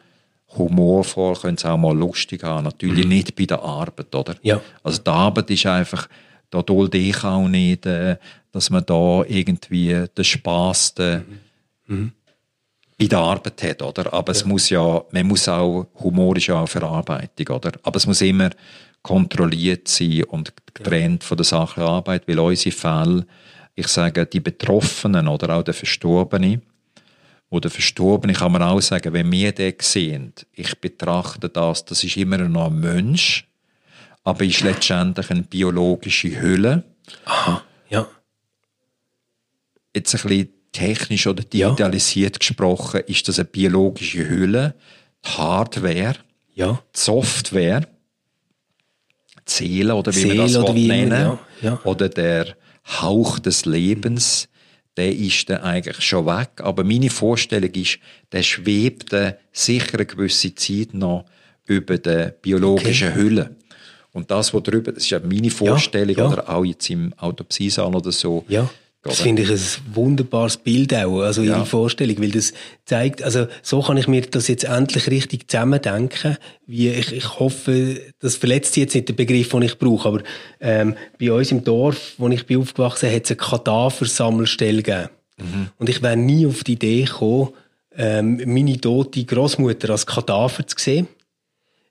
[0.58, 2.66] humorvoll, können es auch mal lustig haben.
[2.66, 4.34] Natürlich nicht bei der Arbeit, oder?
[4.34, 4.40] Mhm.
[4.44, 4.62] Ja.
[4.84, 6.08] Also die Arbeit ist einfach,
[6.52, 8.18] da dulde ich auch nicht, äh,
[8.52, 11.24] dass man da irgendwie den Spass den,
[11.88, 12.12] Mhm.
[12.98, 14.14] in der Arbeit hat, oder?
[14.14, 17.72] Aber es muss ja, man muss auch, Humor ist ja auch Verarbeitung, oder?
[17.84, 18.52] Aber es muss immer
[19.02, 23.26] kontrolliert sein und getrennt von der Sache Arbeit, weil unsere Fälle,
[23.76, 26.62] ich sage, die Betroffenen oder auch der Verstorbene,
[27.50, 32.16] oder Verstorbene kann man auch sagen, wenn wir den sehen, ich betrachte das, das ist
[32.16, 33.46] immer noch ein Mensch,
[34.24, 36.84] aber ist letztendlich eine biologische Hülle.
[37.90, 38.08] Ja.
[39.96, 44.76] Jetzt ein bisschen technisch oder digitalisiert gesprochen, ist das eine biologische Hülle,
[45.26, 46.16] die Hardware,
[46.54, 46.82] Ja.
[46.96, 51.82] die Software, die Seele oder wie man Seele das oder nennen ja, ja.
[51.84, 52.56] oder der
[53.02, 54.48] Hauch des Lebens,
[54.98, 56.62] der ist dann eigentlich schon weg.
[56.62, 58.00] Aber meine Vorstellung ist,
[58.32, 59.14] der schwebt
[59.52, 61.26] sicher eine gewisse Zeit noch
[61.66, 63.56] über der biologischen Hülle.
[64.14, 66.30] Und das, was drüber, das ist ja meine Vorstellung, ja.
[66.30, 68.46] oder auch jetzt im Autopsiesaal oder so.
[68.48, 68.70] Ja.
[69.04, 69.60] Das finde ich ein
[69.96, 71.58] wunderbares Bild auch, also Ja.
[71.58, 72.54] Ihre Vorstellung, weil das
[72.86, 76.38] zeigt, also so kann ich mir das jetzt endlich richtig zusammendenken,
[76.68, 80.22] wie ich, ich hoffe, das verletzt jetzt nicht den Begriff, den ich brauche, aber
[80.60, 85.10] ähm, bei uns im Dorf, wo ich bin aufgewachsen bin, hat es eine Kadaversammelstelle gegeben.
[85.80, 87.50] Und ich wäre nie auf die Idee gekommen,
[87.96, 91.08] ähm, meine tote Großmutter als Kadaver zu sehen.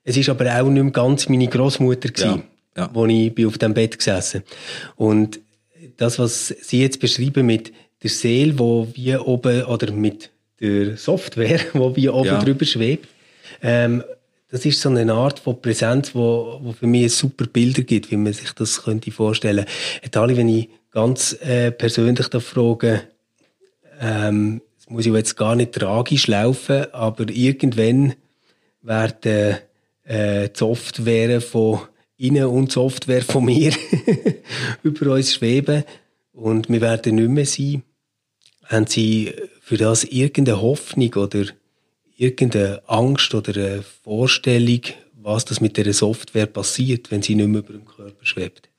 [0.03, 2.43] Es ist aber auch nicht mehr ganz meine Großmutter gewesen,
[2.75, 2.89] Ja, ja.
[2.93, 4.43] wo ich bin auf dem Bett gesessen.
[4.95, 5.39] Und
[5.97, 7.71] das, was Sie jetzt beschreiben mit
[8.01, 12.39] der Seele, wo wie oben oder mit der Software, wo wie oben Ja.
[12.43, 13.07] drüber schwebt,
[13.61, 14.03] ähm,
[14.49, 18.17] das ist so eine Art von Präsenz, wo, wo für mich super Bilder gibt, wie
[18.17, 19.65] man sich das könnte vorstellen.
[20.01, 23.01] Herr Tali, wenn ich ganz äh, persönlich da frage,
[24.01, 28.13] ähm, es muss ja jetzt gar nicht tragisch laufen, aber irgendwann
[28.81, 29.57] werden
[30.03, 31.81] äh, die Software von
[32.17, 33.73] Ihnen und die Software von mir
[34.83, 35.83] über uns schweben
[36.33, 37.83] und wir werden nicht mehr sein.
[38.65, 41.45] Haben Sie für das irgendeine Hoffnung oder
[42.15, 44.81] irgendeine Angst oder eine Vorstellung,
[45.13, 48.71] was das mit der Software passiert, wenn sie nicht mehr über dem Körper schwebt?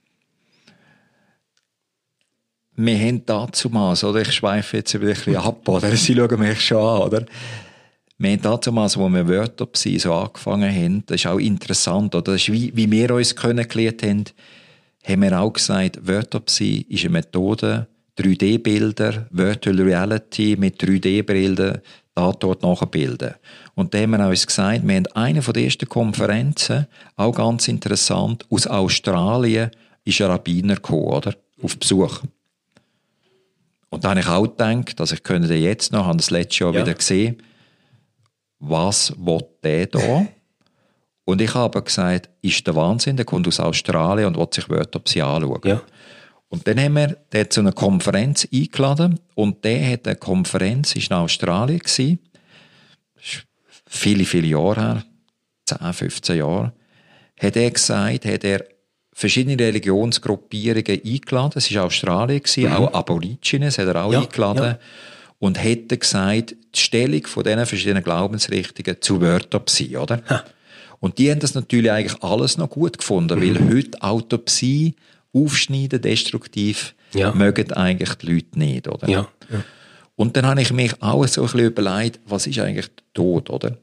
[2.75, 4.23] wir haben dazumals, oder?
[4.23, 5.95] Ich schweife jetzt ein bisschen ab, oder?
[5.97, 7.27] Sie schauen mich schon an, oder?
[8.23, 12.35] Wir haben dazumals, wo wir Wörtopsie so angefangen haben, das ist auch interessant, oder?
[12.35, 14.25] Das ist wie, wie wir uns kennengelernt haben,
[15.05, 21.81] haben wir auch gesagt, Wörtopsie ist eine Methode, 3D-Bilder, Virtual Reality mit 3D-Brillen,
[22.15, 23.35] da dort nachbilden.
[23.75, 28.47] Und da haben wir uns gesagt, wir haben eine der ersten Konferenzen, auch ganz interessant,
[28.51, 29.73] aus Australien
[30.05, 31.35] ist ein Rabbiner gekommen, oder?
[31.61, 32.21] Auf Besuch.
[33.91, 36.61] Und da habe ich auch gedacht, also ich könnte den jetzt noch, habe das letztes
[36.61, 36.83] Jahr Ja.
[36.83, 37.43] wieder gesehen,
[38.63, 40.27] was will der da?
[41.25, 45.23] und ich habe gesagt, ist der Wahnsinn, der kommt aus Australien und will sich Wörtopsie
[45.23, 45.61] anschauen.
[45.65, 45.83] Ja.
[46.49, 51.11] Und dann haben wir den zu einer Konferenz eingeladen und der hat eine Konferenz, ist
[51.11, 52.19] in Australien gewesen,
[53.87, 55.05] viele, viele Jahre her,
[55.67, 56.73] 10, 15 Jahre,
[57.41, 58.65] hat er gesagt, hat er
[59.15, 64.13] verschiedene Religionsgruppierungen eingeladen, es war Australien, gewesen, auch Aborigines hat er auch Mhm.
[64.13, 64.79] Ja, eingeladen ja.
[65.39, 70.23] und hätte gesagt, die Stellung von diesen verschiedenen Glaubensrichtungen zu Wörtopsie, oder?
[71.01, 73.43] Und die haben das natürlich eigentlich alles noch gut gefunden, Mhm.
[73.69, 74.95] weil heute Autopsie
[75.35, 77.33] aufschneiden, destruktiv, Ja.
[77.33, 79.09] mögen eigentlich die Leute nicht, oder?
[79.09, 79.29] Ja.
[79.51, 79.65] ja.
[80.17, 83.51] Und dann habe ich mich auch so ein bisschen überlegt, was ist eigentlich der Tod,
[83.51, 83.79] oder?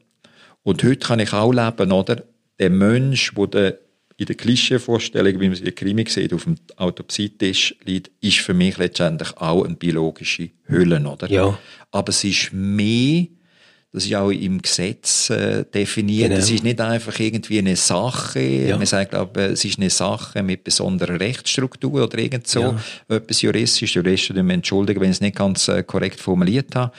[0.62, 2.22] Und heute kann ich auch leben, oder?
[2.58, 3.78] Der Mensch, der
[4.20, 8.52] in der Klischeevorstellung, wie man sie in Krimi sieht, auf dem Autopsietisch liegt, ist für
[8.52, 11.30] mich letztendlich auch eine biologische Hülle, oder?
[11.30, 11.58] Ja.
[11.90, 13.28] Aber es ist mehr,
[13.92, 16.38] das ist auch im Gesetz äh, definiert, Genau.
[16.42, 18.76] es ist nicht einfach irgendwie eine Sache, Ja.
[18.76, 22.76] man sagt, glaube, es ist eine Sache mit besonderer Rechtsstruktur oder irgend so, Ja.
[23.08, 26.92] etwas juristisch, Juristen müssen mich entschuldigen, wenn ich es nicht ganz äh, korrekt formuliert habe.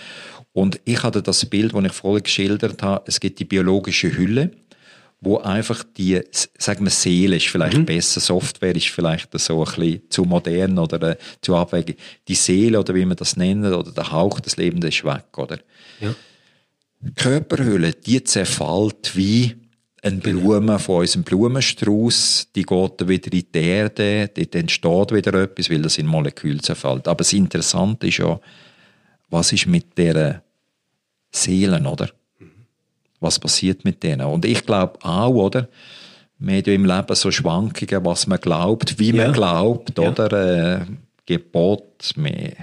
[0.53, 4.49] Und ich hatte das Bild, das ich vorher geschildert habe, es gibt die biologische Hülle,
[5.23, 6.19] wo einfach die,
[6.57, 7.85] sagen wir, Seele ist vielleicht Mhm.
[7.85, 11.97] besser, Software ist vielleicht so ein bisschen zu modern oder äh, zu abwegig.
[12.27, 15.59] Die Seele oder wie man das nennt, oder der Hauch des Lebens ist weg, oder?
[15.99, 16.15] Ja.
[17.01, 19.55] Die Körperhülle, die zerfällt wie
[20.03, 25.69] eine Blume von unserem Blumenstrauß, die geht wieder in die Erde, dort entsteht wieder etwas,
[25.69, 27.07] weil das in Molekül zerfällt.
[27.07, 28.39] Aber das Interessante ist ja,
[29.29, 30.43] was ist mit der
[31.31, 32.09] Seele, oder?
[33.21, 34.27] Was passiert mit denen?
[34.27, 35.69] Und ich glaube auch, oder?
[36.39, 40.09] Wir haben ja im Leben so Schwankungen, was man glaubt, wie man glaubt, ja.
[40.09, 40.81] oder?
[40.81, 40.85] Äh,
[41.25, 42.53] Gebot, wir,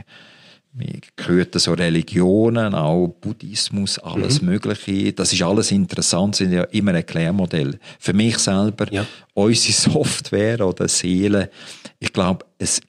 [0.73, 4.49] wir hören so Religionen, auch Buddhismus, alles mhm.
[4.49, 5.13] Mögliche.
[5.13, 7.79] Das ist alles interessant, sind ja immer Erklärmodelle.
[7.99, 9.07] Für mich selber, ja.
[9.35, 11.51] unsere Software oder Seele,
[11.99, 12.81] ich glaube, es,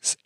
[0.00, 0.18] es,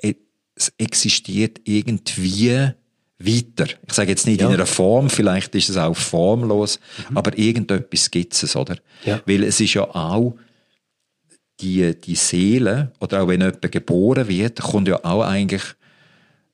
[0.54, 2.72] es existiert irgendwie
[3.18, 3.66] weiter.
[3.86, 4.48] Ich sage jetzt nicht ja.
[4.48, 6.78] in einer Form, vielleicht ist es auch formlos,
[7.10, 7.16] mhm.
[7.16, 8.76] aber irgendetwas gibt es, oder?
[9.04, 9.20] Ja.
[9.26, 10.34] Weil es ist ja auch
[11.60, 15.62] die, die Seele, oder auch wenn jemand geboren wird, kommt ja auch eigentlich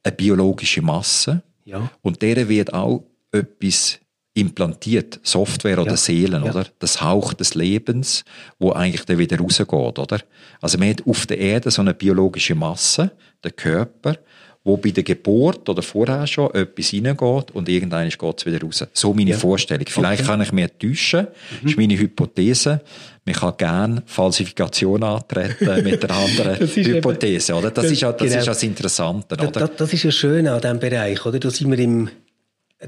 [0.03, 1.43] eine biologische Masse.
[1.65, 1.91] Ja.
[2.03, 3.99] Und der wird auch etwas
[4.35, 5.97] implantiert, Software oder ja.
[5.97, 6.51] Seelen, ja.
[6.51, 6.67] oder?
[6.81, 8.25] Das Hauch des Lebens,
[8.59, 10.21] wo eigentlich dann wieder rausgeht, oder?
[10.61, 13.13] Also man hat auf der Erde so eine biologische Masse,
[13.45, 14.17] der Körper,
[14.65, 18.85] wo bei der Geburt oder vorher schon etwas reingeht und irgendwann geht es wieder raus.
[18.95, 19.37] So meine ja.
[19.37, 19.85] Vorstellung.
[19.87, 20.31] Vielleicht okay.
[20.31, 21.29] kann ich mir täuschen,
[21.61, 21.69] mhm.
[21.69, 22.81] ist meine Hypothese.
[23.27, 27.71] Man kann gerne Falsifikation antreten mit der anderen Hypothese, oder?
[27.71, 28.39] Das, das, ist, ja, das genau.
[28.39, 29.51] ist das Interessante, oder?
[29.51, 31.39] Das, das, ist ja schön an diesem Bereich, oder?
[31.39, 32.09] Da sind wir im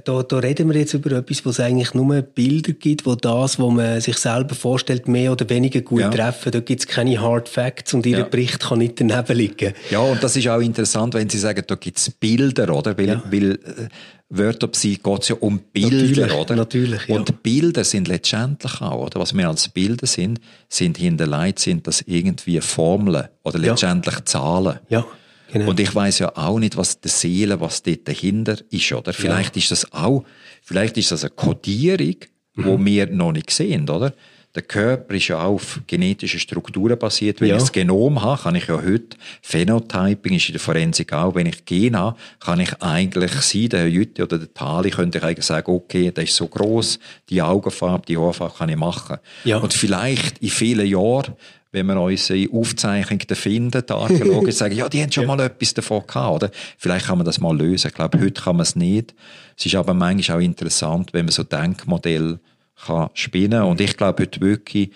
[0.04, 3.58] da, da reden wir jetzt über etwas, wo es eigentlich nur Bilder gibt, wo das,
[3.58, 6.10] was man sich selber vorstellt, mehr oder weniger gut ja.
[6.10, 6.52] treffen.
[6.52, 8.24] Da gibt es keine Hard Facts und Ihr ja.
[8.24, 9.74] Bericht kann nicht daneben liegen.
[9.90, 12.96] Ja, und das ist auch interessant, wenn Sie sagen, da gibt es Bilder, oder?
[12.98, 13.22] Weil, ja.
[13.30, 13.88] weil äh,
[14.28, 16.56] Wörter geht es ja um Bilder, natürlich, oder?
[16.56, 17.16] Natürlich, ja.
[17.16, 19.20] Und Bilder sind letztendlich auch, oder?
[19.20, 24.80] Was wir als Bilder sind, sind hinterlegt, sind das irgendwie Formeln oder letztendlich Zahlen.
[24.88, 25.06] Ja.
[25.52, 25.70] Genau.
[25.70, 29.12] Und ich weiß ja auch nicht, was die Seele, was dort dahinter ist, oder?
[29.12, 29.60] Vielleicht ja.
[29.60, 30.24] ist das auch,
[30.62, 32.16] vielleicht ist das eine Kodierung,
[32.54, 32.64] mhm.
[32.64, 34.12] wo wir noch nicht sehen, oder?
[34.56, 37.42] Der Körper ist ja auch auf genetischen Strukturen basiert.
[37.42, 37.56] Wenn ja.
[37.56, 41.44] ich das Genom habe, kann ich ja heute, Phenotyping ist in der Forensik auch, wenn
[41.44, 45.24] ich Gen habe, kann ich eigentlich sein, der Herr Jütte oder der Tali, könnte ich
[45.24, 49.18] eigentlich sagen, okay, der ist so groß, die Augenfarbe, die Haarfarbe kann ich machen.
[49.44, 49.58] Ja.
[49.58, 51.34] Und vielleicht in vielen Jahren
[51.76, 55.36] wenn wir unsere Aufzeichnungen finden, die Archäologen sagen, ja, die haben schon ja.
[55.36, 56.50] mal etwas davon gehabt, oder?
[56.78, 57.88] Vielleicht kann man das mal lösen.
[57.88, 59.14] Ich glaube, heute kann man es nicht.
[59.58, 62.38] Es ist aber manchmal auch interessant, wenn man so Denkmodell
[62.86, 63.62] kann spinnen.
[63.62, 64.90] Und ich glaube heute wirklich,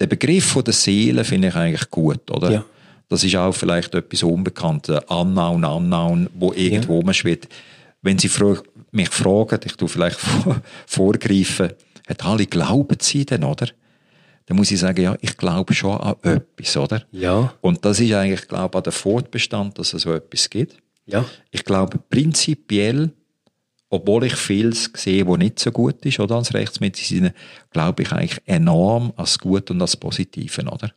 [0.00, 2.50] der Begriff von der Seele finde ich eigentlich gut, oder?
[2.50, 2.64] Ja.
[3.08, 7.12] Das ist auch vielleicht etwas Unbekanntes, Unknown, Unknown, wo irgendwo ja.
[7.12, 7.48] schwebt.
[8.00, 8.30] Wenn Sie
[8.90, 10.18] mich fragen, ich tue vielleicht
[10.86, 11.70] vorgreifen,
[12.08, 13.68] hat alle glauben Sie denn, oder?
[14.46, 17.04] Dann muss ich sagen, ja, ich glaube schon an etwas, oder?
[17.12, 17.54] Ja.
[17.60, 20.76] Und das ist eigentlich, glaube ich, an der Fortbestand, dass es so etwas gibt.
[21.06, 21.24] Ja.
[21.50, 23.10] Ich glaube prinzipiell,
[23.88, 27.32] obwohl ich vieles sehe, was nicht so gut ist, oder als Rechtsmediziner,
[27.70, 30.92] glaube ich eigentlich enorm an das Gute und das Positive, oder?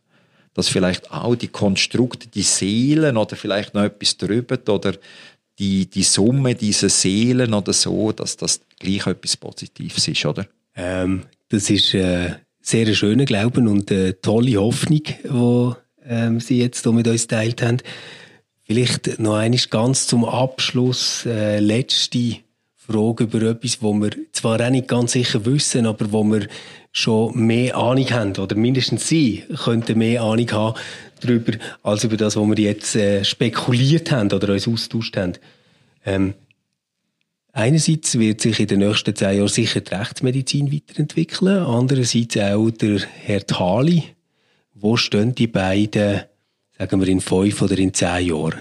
[0.54, 4.94] Dass vielleicht auch die Konstrukte, die Seelen oder vielleicht noch etwas drüber oder
[5.58, 10.46] die, die Summe dieser Seelen oder so, dass das gleich etwas Positives ist, oder?
[10.74, 12.36] Ähm, das ist äh,
[12.66, 15.72] sehr schöner Glauben und eine tolle Hoffnung, die
[16.08, 17.78] ähm, Sie jetzt hier mit uns geteilt haben.
[18.64, 22.38] Vielleicht noch einmal ganz zum Abschluss, äh, letzte
[22.74, 26.48] Frage über etwas, wo wir zwar auch nicht ganz sicher wissen, aber wo wir
[26.90, 30.78] schon mehr Ahnung haben, oder mindestens Sie könnten mehr Ahnung haben
[31.20, 31.52] darüber,
[31.84, 35.34] als über das, was wir jetzt äh, spekuliert haben oder uns austauscht haben.
[36.04, 36.34] Ähm,
[37.58, 43.00] Einerseits wird sich in den nächsten zehn Jahren sicher die Rechtsmedizin weiterentwickeln, andererseits auch der
[43.00, 44.02] Herr Thali.
[44.74, 46.20] Wo stehen die beiden,
[46.76, 48.60] sagen wir, in fünf oder in zehn Jahren?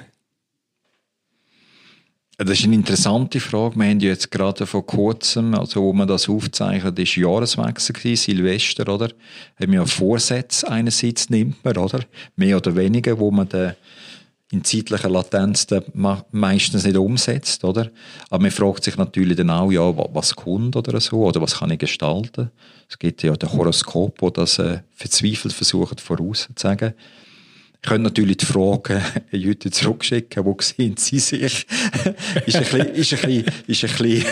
[2.38, 3.76] Das ist eine interessante Frage.
[3.76, 8.88] Wir haben jetzt gerade vor kurzem, also wo man das aufzeichnet, ist Jahreswechsel gewesen, Silvester,
[8.88, 9.10] oder?
[9.60, 12.00] Haben wir ja Vorsätze einerseits nimmt man, oder?
[12.38, 13.74] Mehr oder weniger, wo man den
[14.52, 15.68] in zeitlicher Latenz
[16.32, 17.90] meistens nicht umsetzt, oder?
[18.30, 19.82] Aber man fragt sich natürlich dann auch, ja,
[20.14, 22.52] was kommt oder so, oder was kann ich gestalten?
[22.88, 26.94] Es gibt ja den Horoskop, wo das äh, verzweifelt versucht vorauszusagen.
[27.86, 29.00] Ich könnte natürlich die Frage
[29.32, 31.68] heute zurückschicken, wo sehen Sie sich?
[32.48, 34.26] ist ein bisschen, ist ein bisschen, ist ein bisschen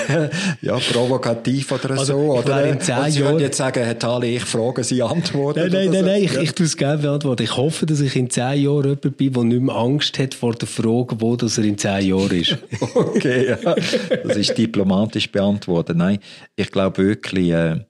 [0.63, 2.39] ja, provokativ oder also, so.
[2.39, 2.65] Oder?
[2.65, 3.37] In zehn Sie Jahren...
[3.37, 5.59] jetzt sagen, Herr Thali, ich frage Sie antworten.
[5.59, 7.43] Nein, nein, nein, nein, ich, ich tue es gerne beantworten.
[7.43, 10.55] Ich hoffe, dass ich in zehn Jahren jemand bin, der nicht mehr Angst hat vor
[10.55, 12.57] der Frage, wo das er in zehn Jahren ist.
[12.95, 13.75] okay, ja.
[14.23, 15.95] Das ist diplomatisch beantwortet.
[15.95, 16.17] Nein,
[16.55, 17.81] ich glaube wirklich, äh,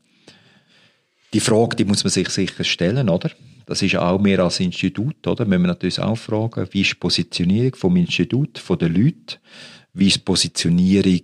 [1.32, 3.32] die Frage, die muss man sich sicher stellen, oder?
[3.66, 5.46] Das ist auch mehr als Institut, oder?
[5.46, 9.38] Müssen wir natürlich auch fragen, wie ist die Positionierung vom Institut, von den Leuten?
[9.94, 11.22] Wie ist die Positionierung,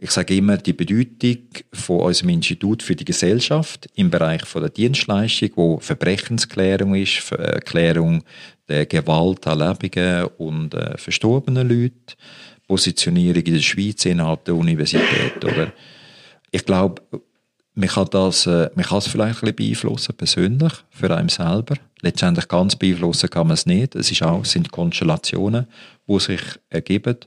[0.00, 4.70] ich sage immer, die Bedeutung von unserem Institut für die Gesellschaft im Bereich von der
[4.70, 8.22] Dienstleistung, wo Verbrechensklärung ist, äh, Klärung
[8.68, 12.14] der Gewalt an lebenden und äh, verstorbenen Leuten,
[12.68, 15.72] Positionierung in der Schweiz innerhalb der Universität, oder?
[16.50, 17.02] Ich glaube,
[17.78, 21.76] man kann, das, äh, man kann es vielleicht ein bisschen beeinflussen, persönlich, für einen selber.
[22.00, 23.94] Letztendlich ganz beeinflussen kann man es nicht.
[23.94, 25.66] Es ist auch, sind Konstellationen,
[26.08, 26.40] die sich
[26.70, 27.18] ergeben.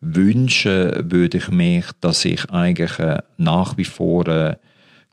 [0.00, 4.56] Wünschen würde ich mich, dass ich eigentlich äh, nach wie vor äh,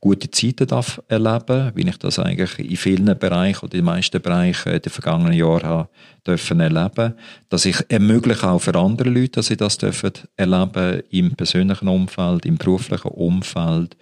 [0.01, 4.21] gute Zeiten darf erleben, wie ich das eigentlich in vielen Bereichen oder in den meisten
[4.21, 5.89] Bereichen in den vergangenen Jahren habe
[6.25, 7.13] dürfen erleben,
[7.49, 12.45] dass ich ermögliche auch für andere Leute, dass sie das dürfen erleben im persönlichen Umfeld,
[12.45, 13.95] im beruflichen Umfeld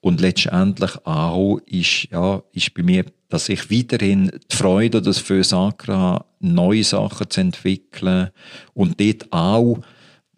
[0.00, 5.94] und letztendlich auch ist ja ist bei mir, dass ich weiterhin die Freude das Versagen
[5.94, 8.30] habe, neue Sachen zu entwickeln
[8.74, 9.80] und dort auch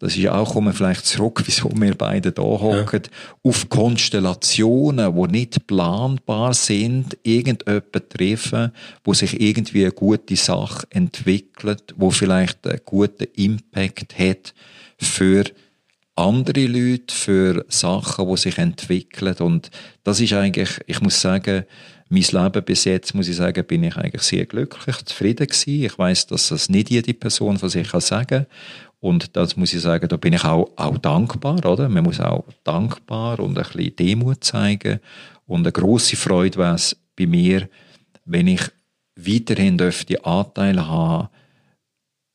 [0.01, 3.09] das ist auch, kommen vielleicht zurück, wieso wir beide da hocken, ja.
[3.43, 8.71] auf Konstellationen, die nicht planbar sind, irgendjemanden treffen,
[9.03, 14.55] wo sich irgendwie eine gute Sache entwickelt, wo vielleicht einen guten Impact hat
[14.97, 15.43] für
[16.21, 19.35] andere Leute, für Sachen, die sich entwickeln.
[19.39, 19.71] Und
[20.03, 21.65] das ist eigentlich, ich muss sagen,
[22.09, 25.85] mein Leben bis jetzt, muss ich sagen, bin ich eigentlich sehr glücklich, zufrieden gewesen.
[25.85, 28.45] Ich weiß, dass das nicht jede Person von sich kann sagen
[29.01, 31.89] und das muss ich sagen, da bin ich auch, auch dankbar, oder?
[31.89, 34.99] Man muss auch dankbar und ein bisschen Demut zeigen.
[35.47, 37.67] Und eine grosse Freude wäre es bei mir,
[38.25, 38.61] wenn ich
[39.15, 41.29] weiterhin dürfte Anteile haben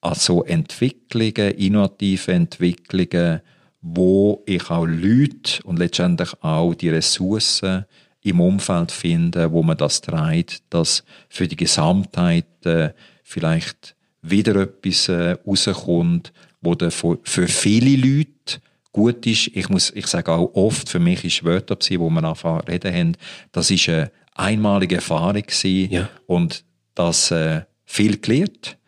[0.01, 3.41] an so Entwicklungen, innovative Entwicklungen,
[3.89, 7.85] wo ich auch Leute und letztendlich auch die Ressourcen
[8.23, 12.91] im Umfeld finde, wo man das trägt, dass für die Gesamtheit äh,
[13.23, 18.61] vielleicht wieder etwas äh, rauskommt, wo für, für viele Leute
[18.91, 19.53] gut ist.
[19.55, 23.17] Ich muss, ich sage auch oft, für mich ist Wörter, wo wir anfangen reden haben,
[23.53, 26.09] das ist eine einmalige Erfahrung gewesen ja.
[26.27, 26.65] und
[26.97, 28.79] das äh, viel gelernt.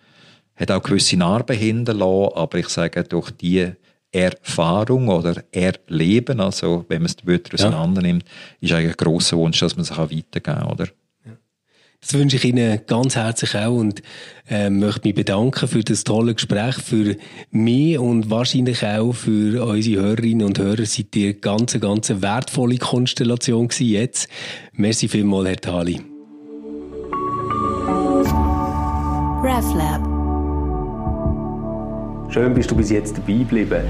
[0.57, 3.75] Hat auch gewisse Narben hinterlassen, aber ich sage, durch die
[4.13, 8.25] Erfahrung oder Erleben, also wenn man es die Wörter auseinander nimmt,
[8.61, 10.89] ist eigentlich ein grosser Wunsch, dass man auch weitergeben kann, oder?
[12.01, 14.03] Das wünsche ich Ihnen ganz herzlich auch und
[14.49, 16.77] äh, möchte mich bedanken für das tolle Gespräch.
[16.77, 17.17] Für
[17.51, 23.67] mich und wahrscheinlich auch für unsere Hörerinnen und Hörer seid ihr ganz, ganz wertvolle Konstellation
[23.67, 24.29] gewesen jetzt.
[24.73, 26.01] Merci vielmals, Herr Thali.
[29.43, 30.18] RefLab
[32.31, 33.85] Schön bist du bis jetzt dabei geblieben.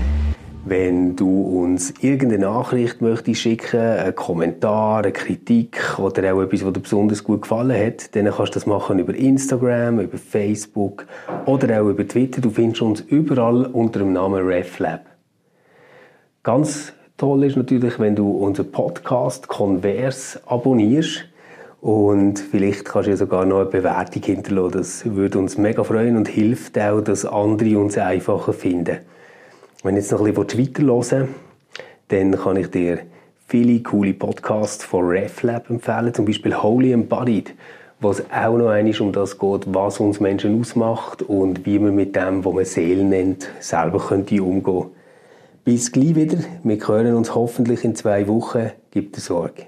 [0.65, 6.73] Wenn du uns irgendeine Nachricht möchtest schicken, einen Kommentar, eine Kritik oder auch etwas, was
[6.73, 11.05] dir besonders gut gefallen hat, dann kannst du das machen über Instagram, über Facebook
[11.47, 12.40] oder auch über Twitter.
[12.40, 15.05] Du findest uns überall unter dem Namen RefLab.
[16.44, 21.24] Ganz toll ist natürlich, wenn du unseren Podcast Converse abonnierst
[21.81, 24.73] und vielleicht kannst du ja sogar noch eine Bewertung hinterlassen.
[24.73, 28.99] Das würde uns mega freuen und hilft auch, dass andere uns einfacher finden.
[29.85, 31.29] Wenn du jetzt noch ein bisschen weiterhören
[32.09, 33.01] dann kann ich dir
[33.47, 37.55] viele coole Podcasts von RefLab empfehlen, zum Beispiel Holy Embodied,
[38.01, 41.95] wo es auch noch einmal um das geht, was uns Menschen ausmacht und wie man
[41.95, 44.87] mit dem, was man Seele nennt, selber könnte umgehen.
[45.65, 46.39] Bis gleich wieder.
[46.63, 48.71] Wir hören uns hoffentlich in zwei Wochen.
[48.91, 49.67] Gibt es Sorge.